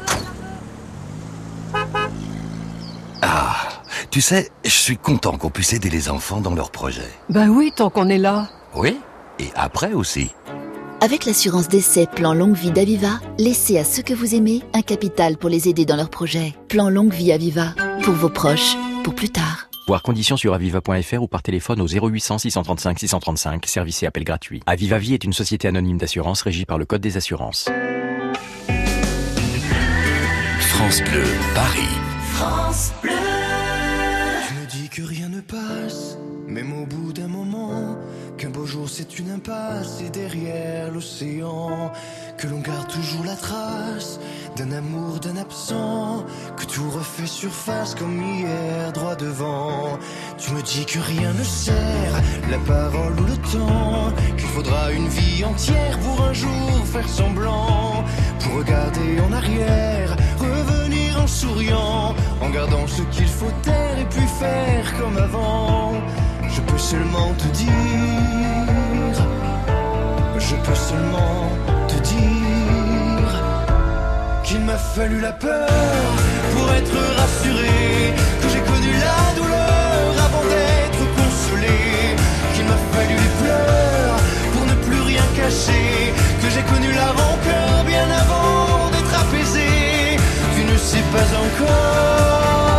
Ah, 3.23 3.57
tu 4.13 4.21
sais, 4.21 4.53
je 4.65 4.71
suis 4.71 4.97
content 4.97 5.37
qu'on 5.37 5.51
puisse 5.51 5.73
aider 5.73 5.91
les 5.91 6.11
enfants 6.11 6.41
dans 6.41 6.55
leurs 6.55 6.71
projets. 6.71 7.11
Bah 7.29 7.47
oui, 7.49 7.73
tant 7.75 7.91
qu'on 7.91 8.09
est 8.09 8.19
là. 8.19 8.49
Oui, 8.77 9.01
et 9.41 9.51
après 9.57 9.95
aussi. 9.95 10.31
Avec 11.03 11.25
l'assurance 11.25 11.67
d'essai 11.67 12.07
Plan 12.07 12.35
Longue 12.35 12.55
Vie 12.55 12.73
d'Aviva, 12.73 13.21
laissez 13.39 13.79
à 13.79 13.85
ceux 13.85 14.03
que 14.03 14.13
vous 14.13 14.35
aimez 14.35 14.61
un 14.75 14.83
capital 14.83 15.39
pour 15.39 15.49
les 15.49 15.67
aider 15.67 15.87
dans 15.87 15.97
leurs 15.97 16.11
projets. 16.11 16.55
Plan 16.69 16.91
Longue 16.91 17.15
Vie 17.15 17.33
Aviva, 17.33 17.75
pour 18.03 18.13
vos 18.13 18.29
proches, 18.29 18.77
pour 19.03 19.15
plus 19.15 19.31
tard. 19.31 19.71
Voir 19.89 20.03
conditions 20.03 20.37
sur 20.37 20.53
aviva.fr 20.53 21.23
ou 21.23 21.27
par 21.27 21.43
téléphone 21.43 21.81
au 21.81 21.87
0800 21.87 22.37
635 22.39 22.99
635, 22.99 23.65
service 23.65 24.03
et 24.03 24.07
appel 24.07 24.25
gratuit. 24.25 24.63
Aviva 24.67 24.99
Vie 24.99 25.15
est 25.15 25.25
une 25.25 25.33
société 25.33 25.69
anonyme 25.69 25.97
d'assurance 25.97 26.43
régie 26.43 26.67
par 26.67 26.77
le 26.77 26.85
Code 26.85 27.01
des 27.01 27.17
assurances. 27.17 27.71
France 30.59 31.03
Bleu, 31.03 31.25
Paris. 31.55 31.97
France 32.35 32.93
Bleu. 33.01 33.13
Je 33.13 34.61
me 34.61 34.67
dis 34.67 34.91
que 34.91 35.01
rien 35.01 35.31
ne 35.31 35.41
passe, 35.41 36.10
c'est 38.87 39.19
une 39.19 39.31
impasse 39.31 40.01
et 40.05 40.11
derrière 40.11 40.93
l'océan. 40.93 41.91
Que 42.37 42.47
l'on 42.47 42.61
garde 42.61 42.89
toujours 42.89 43.25
la 43.25 43.35
trace 43.35 44.21
d'un 44.57 44.71
amour, 44.73 45.19
d'un 45.21 45.37
absent. 45.37 46.25
Que 46.57 46.65
tout 46.67 46.89
refait 46.91 47.27
surface 47.27 47.95
comme 47.95 48.23
hier, 48.23 48.93
droit 48.93 49.17
devant. 49.17 49.99
Tu 50.39 50.53
me 50.53 50.63
dis 50.63 50.85
que 50.87 50.99
rien 50.99 51.33
ne 51.33 51.43
sert, 51.43 52.15
la 52.51 52.59
parole 52.59 53.19
ou 53.21 53.25
le 53.25 53.37
temps. 53.37 54.13
Qu'il 54.37 54.49
faudra 54.49 54.93
une 54.93 55.09
vie 55.09 55.45
entière 55.45 55.99
pour 56.01 56.21
un 56.23 56.33
jour 56.33 56.87
faire 56.93 57.09
semblant. 57.09 58.05
Pour 58.41 58.59
regarder 58.59 59.21
en 59.21 59.33
arrière, 59.33 60.17
revenir 60.39 61.21
en 61.21 61.27
souriant. 61.27 62.15
En 62.41 62.51
gardant 62.51 62.87
ce 62.87 63.03
qu'il 63.15 63.29
faut 63.29 63.53
taire 63.63 63.99
et 63.99 64.07
puis 64.07 64.29
faire 64.39 64.99
comme 64.99 65.17
avant. 65.17 65.93
Je 66.61 66.73
peux 66.73 66.79
seulement 66.79 67.33
te 67.39 67.47
dire, 67.57 69.17
je 70.39 70.57
peux 70.57 70.75
seulement 70.75 71.49
te 71.89 71.95
dire 71.95 73.31
qu'il 74.45 74.61
m'a 74.61 74.77
fallu 74.77 75.21
la 75.21 75.33
peur 75.33 75.69
pour 76.55 76.71
être 76.75 76.99
rassuré, 77.17 78.15
que 78.43 78.49
j'ai 78.53 78.61
connu 78.61 78.93
la 78.93 79.41
douleur 79.41 80.25
avant 80.27 80.45
d'être 80.53 81.05
consolé, 81.17 81.79
qu'il 82.55 82.67
m'a 82.67 82.81
fallu 82.93 83.15
les 83.15 83.33
pleurs 83.43 84.21
pour 84.53 84.67
ne 84.67 84.75
plus 84.85 85.01
rien 85.01 85.25
cacher, 85.35 86.13
que 86.43 86.51
j'ai 86.51 86.63
connu 86.63 86.93
la 86.93 87.07
rancœur 87.07 87.85
bien 87.87 88.07
avant 88.23 88.91
d'être 88.91 89.15
apaisé. 89.19 90.19
Tu 90.55 90.63
ne 90.71 90.77
sais 90.77 91.05
pas 91.11 91.29
encore 91.47 92.70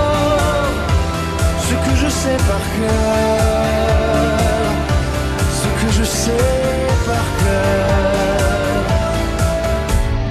je 2.02 2.10
sais 2.10 2.38
par 2.38 2.64
cœur, 2.78 3.92
ce 5.62 5.68
que 5.80 5.92
je 5.92 6.04
sais 6.04 6.48
par 7.06 7.28
cœur. 7.44 7.88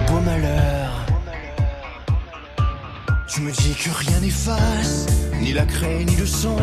Beau 0.08 0.20
malheur, 0.20 0.90
tu 3.28 3.42
me 3.42 3.52
dis 3.52 3.74
que 3.74 3.90
rien 4.04 4.20
n'efface, 4.20 5.06
ni 5.40 5.52
la 5.52 5.64
craie 5.64 6.04
ni 6.04 6.16
le 6.16 6.26
sang, 6.26 6.56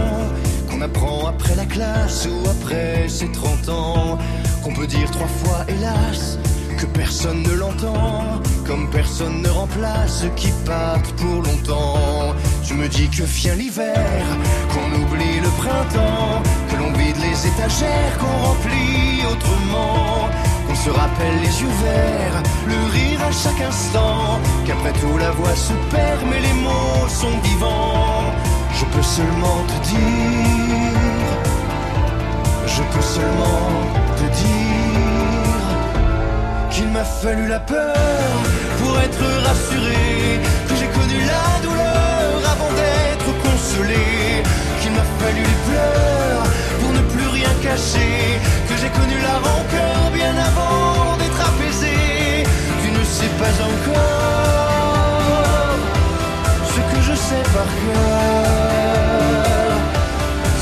qu'on 0.69 0.81
apprend 0.81 1.27
après 1.27 1.55
la 1.55 1.65
classe 1.65 2.27
ou 2.27 2.49
après 2.49 3.07
ses 3.07 3.31
30 3.31 3.69
ans, 3.69 4.17
qu'on 4.63 4.73
peut 4.73 4.87
dire 4.87 5.09
trois 5.11 5.27
fois 5.27 5.65
hélas. 5.69 6.37
Que 6.77 6.85
personne 6.85 7.41
ne 7.41 7.53
l'entend, 7.53 8.39
comme 8.63 8.87
personne 8.91 9.41
ne 9.41 9.49
remplace 9.49 10.21
ce 10.21 10.27
qui 10.39 10.51
parte 10.63 11.11
pour 11.13 11.41
longtemps. 11.41 12.35
Tu 12.67 12.73
me 12.73 12.89
dis 12.89 13.07
que 13.07 13.23
vient 13.23 13.55
l'hiver, 13.55 14.25
qu'on 14.73 15.01
oublie 15.01 15.39
le 15.39 15.47
printemps, 15.51 16.43
que 16.69 16.75
l'on 16.75 16.91
vide 16.91 17.15
les 17.21 17.47
étagères, 17.47 18.17
qu'on 18.19 18.45
remplit 18.45 19.21
autrement, 19.31 20.27
qu'on 20.67 20.75
se 20.75 20.89
rappelle 20.89 21.39
les 21.41 21.61
yeux 21.61 21.75
verts, 21.81 22.43
le 22.67 22.75
rire 22.91 23.21
à 23.25 23.31
chaque 23.31 23.61
instant, 23.61 24.41
qu'après 24.65 24.91
tout 24.99 25.17
la 25.17 25.31
voix 25.31 25.55
se 25.55 25.71
perd, 25.91 26.21
mais 26.29 26.41
les 26.41 26.53
mots 26.61 27.07
sont 27.07 27.39
vivants. 27.41 28.33
Je 28.73 28.83
peux 28.83 29.01
seulement 29.01 29.63
te 29.69 29.87
dire, 29.87 30.91
je 32.67 32.81
peux 32.91 33.01
seulement 33.01 33.71
te 34.17 34.23
dire 34.43 35.67
qu'il 36.69 36.89
m'a 36.89 37.05
fallu 37.05 37.47
la 37.47 37.61
peur 37.61 37.95
pour 38.79 38.99
être 38.99 39.23
rassuré, 39.47 40.41
que 40.67 40.75
j'ai 40.75 40.87
connu 40.87 41.17
la 41.25 41.61
douleur 41.65 41.96
d'être 42.77 43.31
consolé, 43.47 44.07
qu'il 44.79 44.91
m'a 44.97 45.07
fallu 45.19 45.43
les 45.51 45.59
pleurs 45.67 46.45
pour 46.79 46.91
ne 46.97 47.03
plus 47.13 47.27
rien 47.37 47.53
cacher, 47.61 48.15
que 48.67 48.75
j'ai 48.79 48.91
connu 48.99 49.17
la 49.29 49.35
rancœur 49.47 49.99
bien 50.13 50.33
avant 50.49 51.17
d'être 51.19 51.41
apaisé. 51.51 51.97
Tu 52.81 52.89
ne 52.97 53.03
sais 53.17 53.33
pas 53.41 53.55
encore 53.71 54.57
ce 56.73 56.79
que 56.91 56.99
je 57.09 57.15
sais 57.27 57.45
par 57.57 57.69
cœur, 57.83 59.71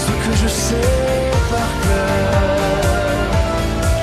ce 0.05 0.11
que 0.23 0.33
je 0.41 0.49
sais 0.65 0.91
par 1.53 1.71
cœur. 1.85 3.25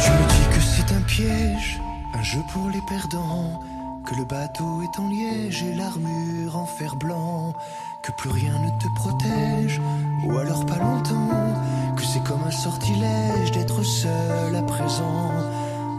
Tu 0.02 0.10
me 0.18 0.24
dis 0.34 0.46
que 0.54 0.60
c'est 0.72 0.90
un 0.98 1.02
piège, 1.14 1.70
un 2.18 2.22
jeu 2.22 2.42
pour 2.52 2.66
les 2.70 2.82
perdants, 2.92 3.60
que 4.06 4.14
le 4.14 4.24
bateau 4.24 4.82
est 4.82 5.00
en 5.00 5.08
liège 5.08 5.62
et 5.62 5.74
l'armure 5.74 6.56
en 6.56 6.66
fer 6.66 6.96
blanc, 6.96 7.54
que 8.02 8.10
plus 8.10 8.30
rien 8.30 8.58
ne 8.58 8.70
te 8.70 8.88
protège, 8.96 9.80
ou 10.24 10.36
alors 10.36 10.66
pas 10.66 10.76
longtemps, 10.76 11.54
que 11.96 12.02
c'est 12.02 12.22
comme 12.24 12.42
un 12.44 12.50
sortilège 12.50 13.52
d'être 13.52 13.82
seul 13.84 14.56
à 14.56 14.62
présent. 14.62 15.30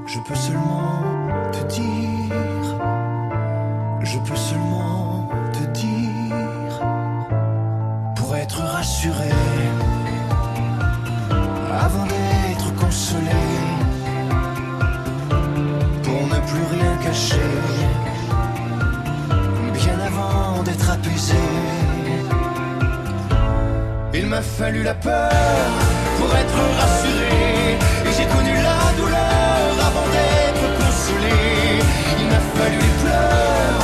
Je 0.06 0.20
peux 0.20 0.36
seulement 0.36 1.02
te 1.54 1.64
dire, 1.74 2.76
je 4.02 4.18
peux 4.20 4.36
seulement 4.36 5.30
te 5.54 5.64
dire, 5.80 6.82
pour 8.18 8.36
être 8.36 8.60
rassuré, 8.60 9.30
avant 11.72 12.06
d'être 12.06 12.76
consolé 12.76 13.46
pour 16.04 16.28
ne 16.28 16.40
plus 16.50 16.66
rien 16.78 16.98
cacher, 16.98 17.52
bien 19.74 20.00
avant 20.02 20.64
d'être 20.64 20.90
apaisé. 20.90 21.73
Il 24.34 24.38
m'a 24.38 24.42
fallu 24.42 24.82
la 24.82 24.96
peur 24.96 25.30
pour 26.18 26.36
être 26.36 26.62
rassuré, 26.80 27.78
et 28.04 28.12
j'ai 28.18 28.26
connu 28.36 28.56
la 28.56 28.92
douleur 28.98 29.78
avant 29.78 30.08
d'être 30.12 30.66
consolé. 30.80 31.78
Il 32.20 32.26
m'a 32.26 32.42
fallu 32.58 32.78
les 32.80 32.96
pleurs 33.04 33.82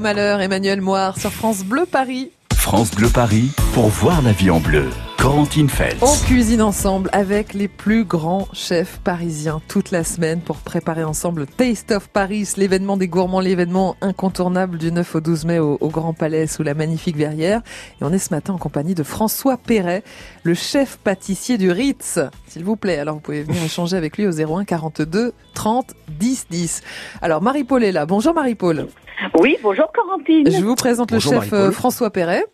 Malheur, 0.00 0.40
Emmanuel 0.40 0.80
Moire 0.80 1.18
sur 1.18 1.32
France 1.32 1.64
Bleu 1.64 1.86
Paris. 1.86 2.30
France 2.54 2.90
Bleu 2.90 3.08
Paris 3.08 3.50
pour 3.72 3.88
voir 3.88 4.22
la 4.22 4.32
vie 4.32 4.50
en 4.50 4.60
bleu. 4.60 4.88
Corentine 5.18 5.68
Feltz. 5.68 6.00
On 6.00 6.26
cuisine 6.26 6.62
ensemble 6.62 7.10
avec 7.12 7.52
les 7.52 7.66
plus 7.66 8.04
grands 8.04 8.46
chefs 8.52 8.98
parisiens 8.98 9.60
toute 9.66 9.90
la 9.90 10.04
semaine 10.04 10.40
pour 10.40 10.58
préparer 10.58 11.02
ensemble 11.02 11.40
le 11.40 11.46
Taste 11.46 11.90
of 11.90 12.08
Paris, 12.08 12.48
l'événement 12.56 12.96
des 12.96 13.08
gourmands, 13.08 13.40
l'événement 13.40 13.96
incontournable 14.00 14.78
du 14.78 14.92
9 14.92 15.16
au 15.16 15.20
12 15.20 15.44
mai 15.44 15.58
au, 15.58 15.76
au 15.80 15.88
Grand 15.88 16.12
Palais 16.12 16.46
sous 16.46 16.62
la 16.62 16.74
magnifique 16.74 17.16
verrière. 17.16 17.62
Et 18.00 18.04
on 18.04 18.12
est 18.12 18.18
ce 18.18 18.32
matin 18.32 18.54
en 18.54 18.58
compagnie 18.58 18.94
de 18.94 19.02
François 19.02 19.56
Perret, 19.56 20.04
le 20.44 20.54
chef 20.54 20.98
pâtissier 20.98 21.58
du 21.58 21.72
Ritz. 21.72 22.20
S'il 22.46 22.64
vous 22.64 22.76
plaît, 22.76 22.98
alors 22.98 23.16
vous 23.16 23.20
pouvez 23.20 23.42
venir 23.42 23.62
échanger 23.62 23.96
avec 23.96 24.16
lui 24.18 24.26
au 24.26 24.30
01 24.30 24.64
42 24.64 25.32
30 25.54 25.94
10 26.08 26.46
10. 26.48 26.82
Alors 27.22 27.42
Marie-Paul 27.42 27.82
est 27.82 27.92
là. 27.92 28.06
Bonjour 28.06 28.34
Marie-Paul. 28.34 28.86
Oui, 29.40 29.56
bonjour 29.64 29.90
Corentine. 29.92 30.48
Je 30.48 30.64
vous 30.64 30.76
présente 30.76 31.10
Bonjour, 31.10 31.34
le 31.34 31.40
chef 31.40 31.52
euh, 31.52 31.70
François 31.72 32.10
Perret. 32.10 32.46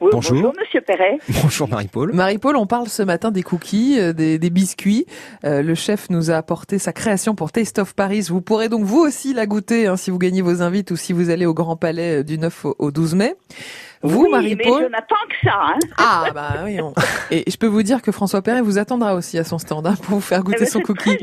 Oui, 0.00 0.10
Bonjour. 0.12 0.32
bonjour 0.36 0.52
Monsieur 0.60 0.80
Perret. 0.80 1.18
Bonjour 1.42 1.68
Marie-Paul. 1.68 2.12
Marie-Paul, 2.14 2.56
on 2.56 2.66
parle 2.66 2.88
ce 2.88 3.02
matin 3.02 3.30
des 3.32 3.42
cookies, 3.42 3.96
euh, 3.98 4.12
des, 4.12 4.38
des 4.38 4.50
biscuits. 4.50 5.06
Euh, 5.44 5.60
le 5.62 5.74
chef 5.74 6.08
nous 6.10 6.30
a 6.30 6.34
apporté 6.34 6.78
sa 6.78 6.92
création 6.92 7.34
pour 7.34 7.50
Taste 7.50 7.78
of 7.80 7.94
Paris. 7.94 8.26
Vous 8.28 8.40
pourrez 8.40 8.68
donc 8.68 8.84
vous 8.84 9.00
aussi 9.00 9.34
la 9.34 9.46
goûter 9.46 9.86
hein, 9.88 9.96
si 9.96 10.10
vous 10.10 10.18
gagnez 10.18 10.40
vos 10.42 10.62
invites 10.62 10.92
ou 10.92 10.96
si 10.96 11.12
vous 11.12 11.30
allez 11.30 11.46
au 11.46 11.54
Grand 11.54 11.76
Palais 11.76 12.20
euh, 12.20 12.22
du 12.22 12.38
9 12.38 12.64
au, 12.66 12.76
au 12.78 12.90
12 12.92 13.14
mai. 13.16 13.34
Vous, 14.02 14.20
oui, 14.22 14.28
mais 14.30 14.36
Marie-Paul 14.36 14.82
je 14.84 14.88
n'attends 14.90 15.14
que 15.28 15.48
ça. 15.48 15.58
Hein. 15.60 15.78
Ah 15.98 16.26
bah 16.34 16.48
oui. 16.64 16.80
on- 16.80 16.94
Et 17.30 17.44
je 17.50 17.56
peux 17.56 17.66
vous 17.66 17.82
dire 17.82 18.00
que 18.00 18.12
François 18.12 18.42
Perret 18.42 18.60
vous 18.62 18.78
attendra 18.78 19.14
aussi 19.14 19.38
à 19.38 19.44
son 19.44 19.58
stand 19.58 19.86
hein, 19.86 19.94
pour 20.02 20.16
vous 20.16 20.20
faire 20.20 20.40
Eh 20.42 20.44
goûter 20.44 20.60
ben, 20.60 20.66
son 20.66 20.80
cookie. 20.80 21.18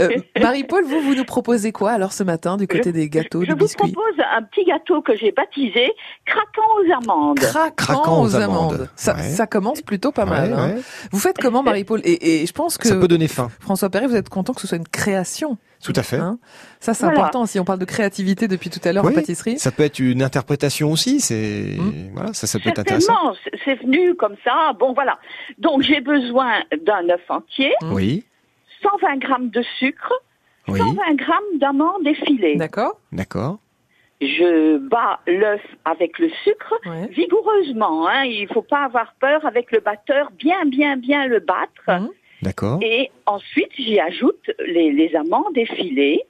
Euh, 0.00 0.08
Marie-Paul, 0.40 0.84
vous, 0.84 1.00
vous 1.00 1.14
nous 1.14 1.24
proposez 1.24 1.72
quoi 1.72 1.92
alors 1.92 2.12
ce 2.12 2.22
matin 2.24 2.56
du 2.56 2.66
côté 2.66 2.92
des 2.92 3.08
gâteaux, 3.08 3.42
je 3.42 3.46
des 3.46 3.52
vous 3.52 3.58
biscuits 3.58 3.92
propose 3.92 4.20
un 4.36 4.42
petit 4.42 4.64
gâteau 4.64 5.00
que 5.00 5.16
j'ai 5.16 5.32
baptisé 5.32 5.92
craquant 6.26 6.68
aux 6.80 6.92
amandes. 7.04 7.38
Craquant, 7.38 7.70
Craquant 7.76 8.20
aux 8.22 8.26
aux 8.26 8.34
amandes. 8.36 8.74
amandes. 8.74 8.88
Ça, 8.96 9.14
Ouais. 9.14 9.22
ça 9.22 9.46
commence 9.46 9.80
plutôt 9.82 10.12
pas 10.12 10.24
mal. 10.26 10.50
Ouais, 10.52 10.56
hein. 10.58 10.68
ouais. 10.74 10.82
Vous 11.12 11.18
faites 11.18 11.38
comment, 11.38 11.62
Marie-Paul 11.62 12.00
et, 12.04 12.42
et 12.42 12.46
je 12.46 12.52
pense 12.52 12.78
que 12.78 12.88
Ça 12.88 12.96
peut 12.96 13.08
donner 13.08 13.28
faim. 13.28 13.48
François 13.60 13.90
Perret, 13.90 14.06
vous 14.06 14.16
êtes 14.16 14.28
content 14.28 14.52
que 14.52 14.60
ce 14.60 14.66
soit 14.66 14.78
une 14.78 14.88
création. 14.88 15.56
Tout 15.82 15.92
à 15.94 16.02
fait. 16.02 16.16
Hein 16.16 16.38
ça, 16.80 16.92
c'est 16.92 17.04
Voilà. 17.04 17.20
important. 17.20 17.46
Si 17.46 17.58
on 17.60 17.64
parle 17.64 17.78
de 17.78 17.84
créativité 17.84 18.48
depuis 18.48 18.68
tout 18.70 18.80
à 18.84 18.92
l'heure 18.92 19.04
Oui, 19.04 19.12
en 19.12 19.14
pâtisserie. 19.14 19.58
Ça 19.58 19.70
peut 19.70 19.84
être 19.84 19.98
une 20.00 20.22
interprétation 20.22 20.90
aussi. 20.90 21.20
C'est 21.20 21.76
Hmm. 21.78 22.10
voilà, 22.14 22.32
ça, 22.32 22.46
ça 22.48 22.58
peut 22.58 22.68
être 22.70 22.80
intéressant. 22.80 23.34
C'est- 23.44 23.58
c'est 23.64 23.74
venu 23.76 24.14
comme 24.16 24.34
ça. 24.44 24.72
Bon, 24.78 24.92
voilà. 24.92 25.18
Donc, 25.58 25.82
j'ai 25.82 26.00
besoin 26.00 26.62
d'un 26.84 27.08
œuf 27.10 27.20
entier, 27.28 27.72
Oui, 27.92 28.24
120 28.82 29.18
grammes 29.18 29.50
de 29.50 29.62
sucre, 29.78 30.12
oui, 30.66 30.78
120 30.78 31.14
grammes 31.14 31.58
d'amandes 31.60 32.06
effilées. 32.06 32.56
D'accord 32.56 32.98
d'accord. 33.12 33.58
Je 34.20 34.78
bats 34.78 35.20
l'œuf 35.28 35.62
avec 35.84 36.18
le 36.18 36.28
sucre 36.42 36.74
Ouais. 36.86 37.06
vigoureusement. 37.12 38.08
Hein. 38.08 38.24
Il 38.24 38.48
faut 38.52 38.62
pas 38.62 38.82
avoir 38.84 39.14
peur 39.20 39.46
avec 39.46 39.70
le 39.70 39.78
batteur, 39.78 40.32
bien, 40.36 40.64
bien, 40.66 40.96
bien 40.96 41.26
le 41.28 41.38
battre. 41.38 41.84
Mhm. 41.86 42.08
D'accord. 42.42 42.78
Et 42.82 43.10
ensuite, 43.26 43.70
j'y 43.76 43.98
ajoute 43.98 44.50
les, 44.66 44.92
les 44.92 45.14
amandes 45.16 45.56
effilées, 45.56 46.22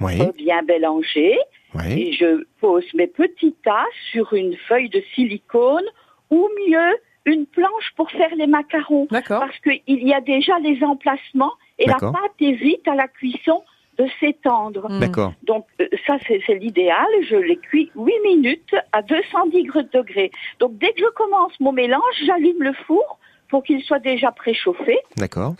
Oui, 0.00 0.20
euh, 0.20 0.32
bien 0.36 0.62
mélangées. 0.62 1.38
oui. 1.74 2.02
Et 2.08 2.12
je 2.12 2.44
pose 2.60 2.84
mes 2.94 3.06
petits 3.06 3.54
tas 3.64 3.86
sur 4.12 4.32
une 4.32 4.56
feuille 4.68 4.88
de 4.88 5.02
silicone 5.14 5.84
ou 6.30 6.48
mieux 6.68 6.96
une 7.26 7.46
planche 7.46 7.92
pour 7.96 8.10
faire 8.10 8.34
les 8.36 8.46
macarons. 8.46 9.06
D'accord. 9.10 9.40
Parce 9.40 9.58
qu'il 9.60 10.08
y 10.08 10.14
a 10.14 10.20
déjà 10.20 10.58
les 10.60 10.82
emplacements 10.82 11.52
et 11.78 11.86
la 11.86 11.98
pâte 11.98 12.40
évite 12.40 12.86
à 12.88 12.94
la 12.94 13.08
cuisson 13.08 13.62
de 13.98 14.06
s'étendre. 14.18 14.88
Mm. 14.90 15.00
D'accord. 15.00 15.32
Donc 15.42 15.66
euh, 15.80 15.88
ça 16.06 16.16
c'est 16.26 16.40
c'est 16.46 16.54
l'idéal, 16.54 17.06
je 17.28 17.36
les 17.36 17.56
cuis 17.56 17.90
8 17.96 18.12
minutes 18.24 18.74
à 18.92 19.02
210 19.02 19.64
degrés. 19.92 20.30
Donc 20.58 20.78
dès 20.78 20.92
que 20.92 21.00
je 21.00 21.10
commence 21.14 21.52
mon 21.60 21.72
mélange, 21.72 22.00
j'allume 22.24 22.62
le 22.62 22.72
four 22.86 23.18
pour 23.50 23.62
qu'il 23.62 23.82
soit 23.82 23.98
déjà 23.98 24.30
préchauffé. 24.32 24.98
D'accord. 25.16 25.54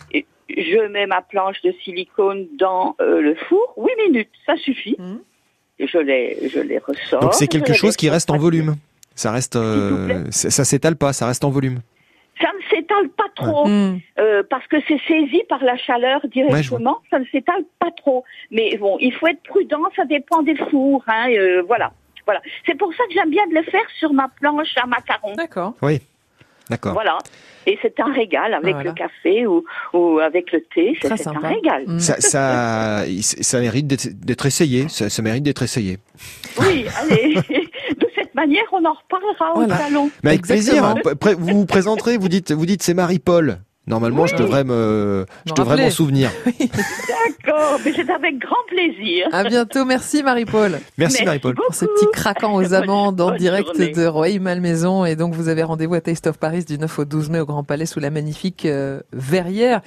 Je 0.49 0.87
mets 0.87 1.07
ma 1.07 1.21
planche 1.21 1.61
de 1.61 1.73
silicone 1.83 2.47
dans 2.57 2.95
euh, 2.99 3.21
le 3.21 3.35
four, 3.35 3.73
8 3.77 4.09
minutes, 4.09 4.29
ça 4.45 4.55
suffit. 4.57 4.97
Et 5.79 5.87
Je 5.87 5.97
les, 5.97 6.49
je 6.49 6.59
les 6.59 6.77
ressors. 6.77 7.21
Donc 7.21 7.33
c'est 7.33 7.47
quelque 7.47 7.73
chose 7.73 7.95
qui 7.95 8.09
reste 8.09 8.29
en 8.29 8.37
volume. 8.37 8.75
Ça 9.15 9.31
reste, 9.31 9.55
euh, 9.55 10.25
ça 10.31 10.63
s'étale 10.63 10.95
pas, 10.95 11.13
ça 11.13 11.27
reste 11.27 11.43
en 11.43 11.49
volume. 11.49 11.81
Ça 12.39 12.47
ne 12.57 12.75
s'étale 12.75 13.09
pas 13.09 13.29
trop. 13.35 13.67
Mm. 13.67 13.99
euh, 14.19 14.43
parce 14.49 14.65
que 14.67 14.77
c'est 14.87 14.99
saisi 15.07 15.43
par 15.49 15.63
la 15.63 15.77
chaleur 15.77 16.21
directement, 16.27 16.99
ça 17.09 17.19
ne 17.19 17.25
s'étale 17.25 17.63
pas 17.79 17.91
trop. 17.91 18.23
Mais 18.49 18.77
bon, 18.77 18.97
il 18.99 19.13
faut 19.13 19.27
être 19.27 19.43
prudent, 19.43 19.83
ça 19.95 20.05
dépend 20.05 20.41
des 20.41 20.55
fours, 20.55 21.03
hein, 21.07 21.29
euh, 21.29 21.61
voilà. 21.67 21.91
Voilà. 22.25 22.41
C'est 22.65 22.75
pour 22.77 22.93
ça 22.93 23.03
que 23.07 23.13
j'aime 23.13 23.31
bien 23.31 23.45
de 23.47 23.55
le 23.55 23.63
faire 23.63 23.87
sur 23.99 24.13
ma 24.13 24.27
planche 24.39 24.75
à 24.77 24.85
macarons. 24.85 25.33
D'accord. 25.35 25.73
Oui, 25.81 25.99
d'accord. 26.71 26.93
Voilà. 26.93 27.17
Et 27.67 27.77
c'est 27.83 27.99
un 27.99 28.11
régal 28.11 28.55
avec 28.55 28.73
Voilà. 28.73 28.89
le 28.89 28.95
café 28.95 29.45
ou, 29.45 29.63
ou 29.93 30.17
avec 30.17 30.51
le 30.51 30.61
thé, 30.73 30.97
c'est 30.99 31.27
un 31.27 31.39
régal. 31.39 31.83
Mm. 31.85 31.99
Ça, 31.99 32.15
ça, 32.19 33.05
ça 33.21 33.59
mérite 33.59 33.85
d'être 34.25 34.47
essayé. 34.47 34.89
Ça, 34.89 35.09
ça 35.11 35.21
mérite 35.21 35.43
d'être 35.43 35.61
essayé. 35.61 35.99
Oui, 36.59 36.85
allez. 36.99 37.35
de 37.99 38.07
cette 38.15 38.33
manière, 38.33 38.63
on 38.71 38.83
en 38.83 38.93
reparlera 38.93 39.51
Voilà. 39.53 39.75
au 39.75 39.77
salon. 39.77 40.09
Mais 40.23 40.31
avec 40.31 40.39
Exactement. 40.51 40.93
plaisir. 40.95 41.11
Après, 41.13 41.33
vous 41.35 41.59
vous 41.59 41.65
présenterez, 41.67 42.17
vous 42.17 42.29
dites, 42.29 42.51
vous 42.51 42.65
dites, 42.65 42.81
c'est 42.81 42.95
Marie-Paul. 42.95 43.59
Normalement, 43.87 44.27
je 44.27 44.35
devrais 44.35 44.63
me, 44.63 45.25
je 45.45 45.53
devrais 45.53 45.83
m'en 45.83 45.89
souvenir. 45.89 46.29
D'accord, 46.45 47.79
mais 47.83 47.91
c'est 47.95 48.09
avec 48.09 48.37
grand 48.39 48.55
plaisir. 48.67 49.27
À 49.31 49.43
bientôt. 49.43 49.85
Merci, 49.85 50.21
Marie-Paul. 50.23 50.71
Merci, 50.71 50.89
Merci 50.97 51.25
Marie-Paul. 51.25 51.55
Pour 51.55 51.73
ces 51.73 51.87
petits 51.87 52.05
craquants 52.13 52.53
aux 52.53 52.61
Bonne- 52.61 52.73
amandes 52.75 53.19
en 53.19 53.31
direct 53.35 53.67
journée. 53.67 53.91
de 53.91 54.05
Roy 54.05 54.39
Malmaison. 54.39 55.03
Et 55.05 55.15
donc, 55.15 55.33
vous 55.33 55.47
avez 55.47 55.63
rendez-vous 55.63 55.95
à 55.95 56.01
Taste 56.01 56.27
of 56.27 56.37
Paris 56.37 56.63
du 56.63 56.77
9 56.77 56.99
au 56.99 57.05
12 57.05 57.29
mai 57.31 57.39
au 57.39 57.45
Grand 57.45 57.63
Palais 57.63 57.85
sous 57.87 57.99
la 57.99 58.11
magnifique 58.11 58.65
euh, 58.65 59.01
verrière. 59.13 59.81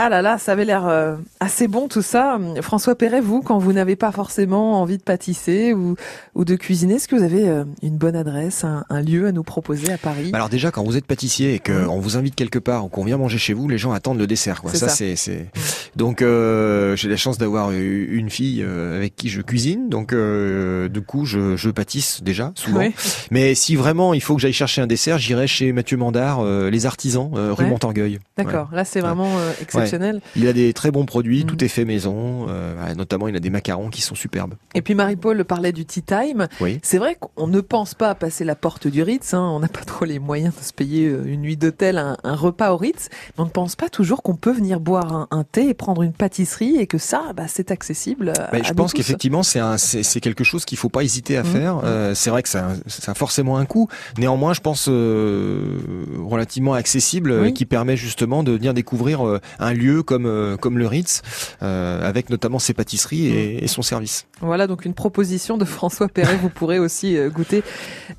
Ah 0.00 0.08
là 0.08 0.22
là, 0.22 0.38
ça 0.38 0.52
avait 0.52 0.64
l'air 0.64 0.86
euh, 0.86 1.16
assez 1.40 1.66
bon 1.66 1.88
tout 1.88 2.02
ça. 2.02 2.38
François 2.62 2.94
Perret, 2.94 3.20
vous, 3.20 3.42
quand 3.42 3.58
vous 3.58 3.72
n'avez 3.72 3.96
pas 3.96 4.12
forcément 4.12 4.80
envie 4.80 4.96
de 4.96 5.02
pâtisser 5.02 5.74
ou, 5.74 5.96
ou 6.36 6.44
de 6.44 6.54
cuisiner, 6.54 6.94
est-ce 6.94 7.08
que 7.08 7.16
vous 7.16 7.24
avez 7.24 7.48
euh, 7.48 7.64
une 7.82 7.96
bonne 7.96 8.14
adresse, 8.14 8.62
un, 8.62 8.84
un 8.90 9.02
lieu 9.02 9.26
à 9.26 9.32
nous 9.32 9.42
proposer 9.42 9.92
à 9.92 9.98
Paris? 9.98 10.30
Bah 10.30 10.38
Alors 10.38 10.50
déjà, 10.50 10.70
quand 10.70 10.84
vous 10.84 10.96
êtes 10.96 11.04
pâtissier 11.04 11.54
et 11.54 11.58
qu'on 11.58 11.98
vous 11.98 12.16
invite 12.16 12.36
quelque 12.36 12.60
part 12.60 12.84
ou 12.84 12.88
qu'on 12.88 13.02
vient 13.02 13.16
manger 13.16 13.38
chez 13.38 13.54
vous, 13.54 13.68
les 13.68 13.76
gens 13.76 13.90
attendent 13.90 14.18
le 14.20 14.28
dessert. 14.28 14.62
Quoi. 14.62 14.72
Ça, 14.72 14.88
ça. 14.88 15.04
c'est. 15.16 15.48
Donc, 15.96 16.22
euh, 16.22 16.94
j'ai 16.94 17.08
la 17.08 17.16
chance 17.16 17.36
d'avoir 17.36 17.72
eu 17.72 18.04
une 18.16 18.30
fille 18.30 18.62
euh, 18.62 18.96
avec 18.96 19.16
qui 19.16 19.28
je 19.28 19.42
cuisine. 19.42 19.88
Donc, 19.88 20.12
euh, 20.12 20.88
du 20.88 21.00
coup, 21.00 21.24
je, 21.24 21.56
je 21.56 21.70
pâtisse 21.70 22.22
déjà 22.22 22.52
souvent. 22.54 22.78
Oui. 22.78 22.94
Mais 23.32 23.56
si 23.56 23.74
vraiment 23.74 24.14
il 24.14 24.20
faut 24.20 24.36
que 24.36 24.40
j'aille 24.42 24.52
chercher 24.52 24.80
un 24.80 24.86
dessert, 24.86 25.18
j'irai 25.18 25.48
chez 25.48 25.72
Mathieu 25.72 25.96
Mandard, 25.96 26.38
euh, 26.40 26.70
les 26.70 26.86
artisans, 26.86 27.32
euh, 27.34 27.52
rue 27.52 27.64
Ouais. 27.64 27.70
Montorgueil. 27.70 28.20
D'accord, 28.36 28.68
là 28.72 28.84
c'est 28.84 29.00
vraiment 29.00 29.28
euh, 29.36 29.52
exceptionnel. 29.88 30.20
Il 30.36 30.46
a 30.46 30.52
des 30.52 30.72
très 30.72 30.90
bons 30.90 31.04
produits, 31.04 31.44
Mm. 31.44 31.46
tout 31.46 31.64
est 31.64 31.68
fait 31.68 31.84
maison. 31.84 32.46
euh, 32.48 32.74
voilà, 32.76 32.94
notamment, 32.94 33.28
il 33.28 33.36
a 33.36 33.40
des 33.40 33.50
macarons 33.50 33.88
qui 33.90 34.02
sont 34.02 34.14
superbes. 34.14 34.54
Et 34.74 34.82
puis 34.82 34.94
Marie-Paul 34.94 35.44
parlait 35.44 35.72
du 35.72 35.84
tea 35.84 36.02
time. 36.02 36.48
Oui. 36.60 36.78
C'est 36.82 36.98
vrai 36.98 37.16
qu'on 37.18 37.46
ne 37.46 37.60
pense 37.60 37.94
pas 37.94 38.14
passer 38.14 38.44
la 38.44 38.54
porte 38.54 38.86
du 38.88 39.02
Ritz. 39.02 39.34
hein. 39.34 39.40
On 39.54 39.60
n'a 39.60 39.68
pas 39.68 39.84
trop 39.84 40.04
les 40.04 40.18
moyens 40.18 40.54
de 40.56 40.62
se 40.62 40.72
payer 40.72 41.06
euh, 41.08 41.24
une 41.26 41.40
nuit 41.42 41.56
d'hôtel, 41.56 41.98
un, 41.98 42.16
un 42.24 42.34
repas 42.36 42.72
au 42.72 42.76
Ritz. 42.76 43.08
Mais 43.10 43.42
on 43.42 43.44
ne 43.44 43.50
pense 43.50 43.76
pas 43.76 43.88
toujours 43.88 44.22
qu'on 44.22 44.34
peut 44.36 44.52
venir 44.52 44.80
boire 44.80 45.12
un, 45.12 45.28
un 45.30 45.44
thé 45.44 45.68
et 45.68 45.74
prendre 45.74 46.02
une 46.02 46.12
pâtisserie 46.12 46.76
et 46.76 46.86
que 46.86 46.98
ça, 46.98 47.32
bah, 47.36 47.44
c'est 47.48 47.70
accessible. 47.70 48.32
à- 48.36 48.54
à 48.54 48.62
je 48.62 48.72
pense 48.72 48.92
qu'effectivement 48.92 49.42
c'est 49.42 50.20
quelque 50.20 50.44
chose 50.44 50.64
qu'il 50.64 50.78
faut 50.78 50.88
pas 50.88 51.02
hésiter 51.02 51.36
à 51.36 51.42
Mmh, 51.42 51.46
faire. 51.46 51.76
mmh. 51.76 51.80
Euh, 51.84 52.14
c'est 52.14 52.30
vrai 52.30 52.42
que 52.42 52.48
ça 52.48 52.68
ça 52.86 53.12
a 53.12 53.14
forcément 53.14 53.56
un 53.58 53.64
coût. 53.66 53.88
Néanmoins, 54.18 54.52
je 54.52 54.60
pense 54.60 54.88
euh, 54.88 55.78
relativement 56.24 56.74
accessible, 56.74 57.32
Oui. 57.42 57.54
qui 57.54 57.66
permet 57.66 57.96
justement 57.96 58.42
de 58.42 58.52
venir 58.52 58.74
découvrir 58.74 59.20
un 59.58 59.72
lieu 59.78 60.02
comme 60.02 60.26
euh, 60.26 60.56
comme 60.56 60.78
le 60.78 60.86
Ritz, 60.86 61.22
euh, 61.62 62.06
avec 62.06 62.30
notamment 62.30 62.58
ses 62.58 62.74
pâtisseries 62.74 62.98
Mmh. 63.08 63.34
et, 63.34 63.64
et 63.64 63.68
son 63.68 63.82
service. 63.82 64.26
Voilà 64.40 64.66
donc 64.66 64.84
une 64.84 64.94
proposition 64.94 65.56
de 65.56 65.64
François 65.64 66.08
Perret. 66.08 66.36
Vous 66.36 66.50
pourrez 66.50 66.78
aussi 66.78 67.16
euh, 67.16 67.30
goûter 67.30 67.62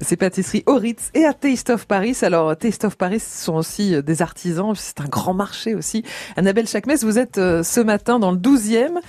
ces 0.01 0.15
pâtisseries 0.15 0.63
au 0.65 0.75
Ritz 0.75 1.11
et 1.13 1.25
à 1.25 1.33
Taste 1.33 1.69
of 1.69 1.85
Paris. 1.85 2.17
Alors 2.21 2.55
Taste 2.57 2.85
of 2.85 2.95
Paris 2.97 3.19
ce 3.19 3.45
sont 3.45 3.55
aussi 3.55 4.01
des 4.01 4.21
artisans. 4.21 4.73
C'est 4.75 5.01
un 5.01 5.07
grand 5.07 5.33
marché 5.33 5.75
aussi. 5.75 6.03
Annabelle 6.37 6.67
Chakmes, 6.67 6.95
vous 7.01 7.19
êtes 7.19 7.35
ce 7.35 7.79
matin 7.81 8.19
dans 8.19 8.31
le 8.31 8.37
12e 8.37 8.99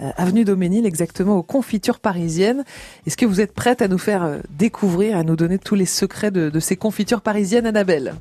euh, 0.00 0.10
avenue 0.16 0.44
Daumesnil, 0.44 0.86
exactement 0.86 1.36
aux 1.36 1.42
confitures 1.42 2.00
parisiennes. 2.00 2.64
Est-ce 3.06 3.16
que 3.16 3.26
vous 3.26 3.40
êtes 3.40 3.52
prête 3.52 3.82
à 3.82 3.88
nous 3.88 3.98
faire 3.98 4.38
découvrir, 4.50 5.16
à 5.16 5.24
nous 5.24 5.36
donner 5.36 5.58
tous 5.58 5.74
les 5.74 5.86
secrets 5.86 6.30
de, 6.30 6.48
de 6.50 6.60
ces 6.60 6.76
confitures 6.76 7.20
parisiennes, 7.20 7.66
Annabelle? 7.66 8.14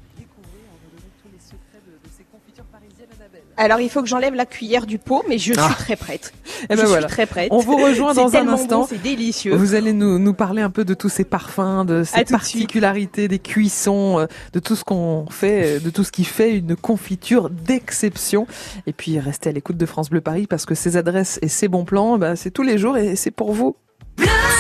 Alors 3.62 3.82
il 3.82 3.90
faut 3.90 4.02
que 4.02 4.08
j'enlève 4.08 4.34
la 4.36 4.46
cuillère 4.46 4.86
du 4.86 4.98
pot, 5.00 5.24
mais 5.28 5.38
je 5.38 5.52
suis 5.52 5.54
Ah. 5.58 5.76
très 5.78 5.98
prête. 5.98 6.34
Eh 6.64 6.76
ben 6.76 6.82
je 6.82 6.86
voilà. 6.86 7.08
suis 7.08 7.14
très 7.16 7.26
prête. 7.26 7.50
On 7.52 7.60
vous 7.60 7.76
rejoint 7.76 8.14
dans 8.14 8.34
un 8.36 8.48
instant. 8.48 8.80
bon, 8.82 8.88
c'est 8.90 9.02
délicieux. 9.02 9.54
Vous 9.54 9.76
allez 9.76 9.92
nous, 9.92 10.18
nous 10.18 10.34
parler 10.34 10.62
un 10.62 10.70
peu 10.70 10.86
de 10.86 10.94
tous 10.94 11.10
ces 11.10 11.26
parfums, 11.26 11.84
de 11.86 12.04
ces 12.06 12.24
de 12.24 12.30
particularités 12.30 13.28
des 13.28 13.40
cuissons, 13.40 14.20
euh, 14.20 14.26
de 14.54 14.60
tout 14.60 14.78
ce 14.78 14.84
qu'on 14.86 15.26
fait, 15.30 15.78
euh, 15.78 15.80
de 15.80 15.90
tout 15.90 16.06
ce 16.06 16.12
qui 16.12 16.24
fait 16.24 16.56
une 16.58 16.76
confiture 16.78 17.50
d'exception. 17.50 18.48
Et 18.88 18.94
puis 18.94 19.20
restez 19.20 19.50
à 19.50 19.52
l'écoute 19.52 19.78
de 19.78 19.86
France 19.86 20.10
Bleu 20.10 20.22
Paris 20.22 20.48
parce 20.48 20.66
que 20.66 20.74
ces 20.74 20.96
adresses 20.96 21.38
et 21.42 21.50
ces 21.50 21.68
bons 21.68 21.84
plans, 21.84 22.18
bah, 22.18 22.38
c'est 22.38 22.52
tous 22.52 22.64
les 22.64 22.78
jours 22.78 22.98
et 22.98 23.18
c'est 23.18 23.32
pour 23.32 23.52
vous. 23.52 23.76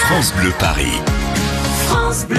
France 0.08 0.34
Bleu 0.42 0.52
Paris. 0.60 0.92
France 1.88 2.26
Bleu. 2.28 2.38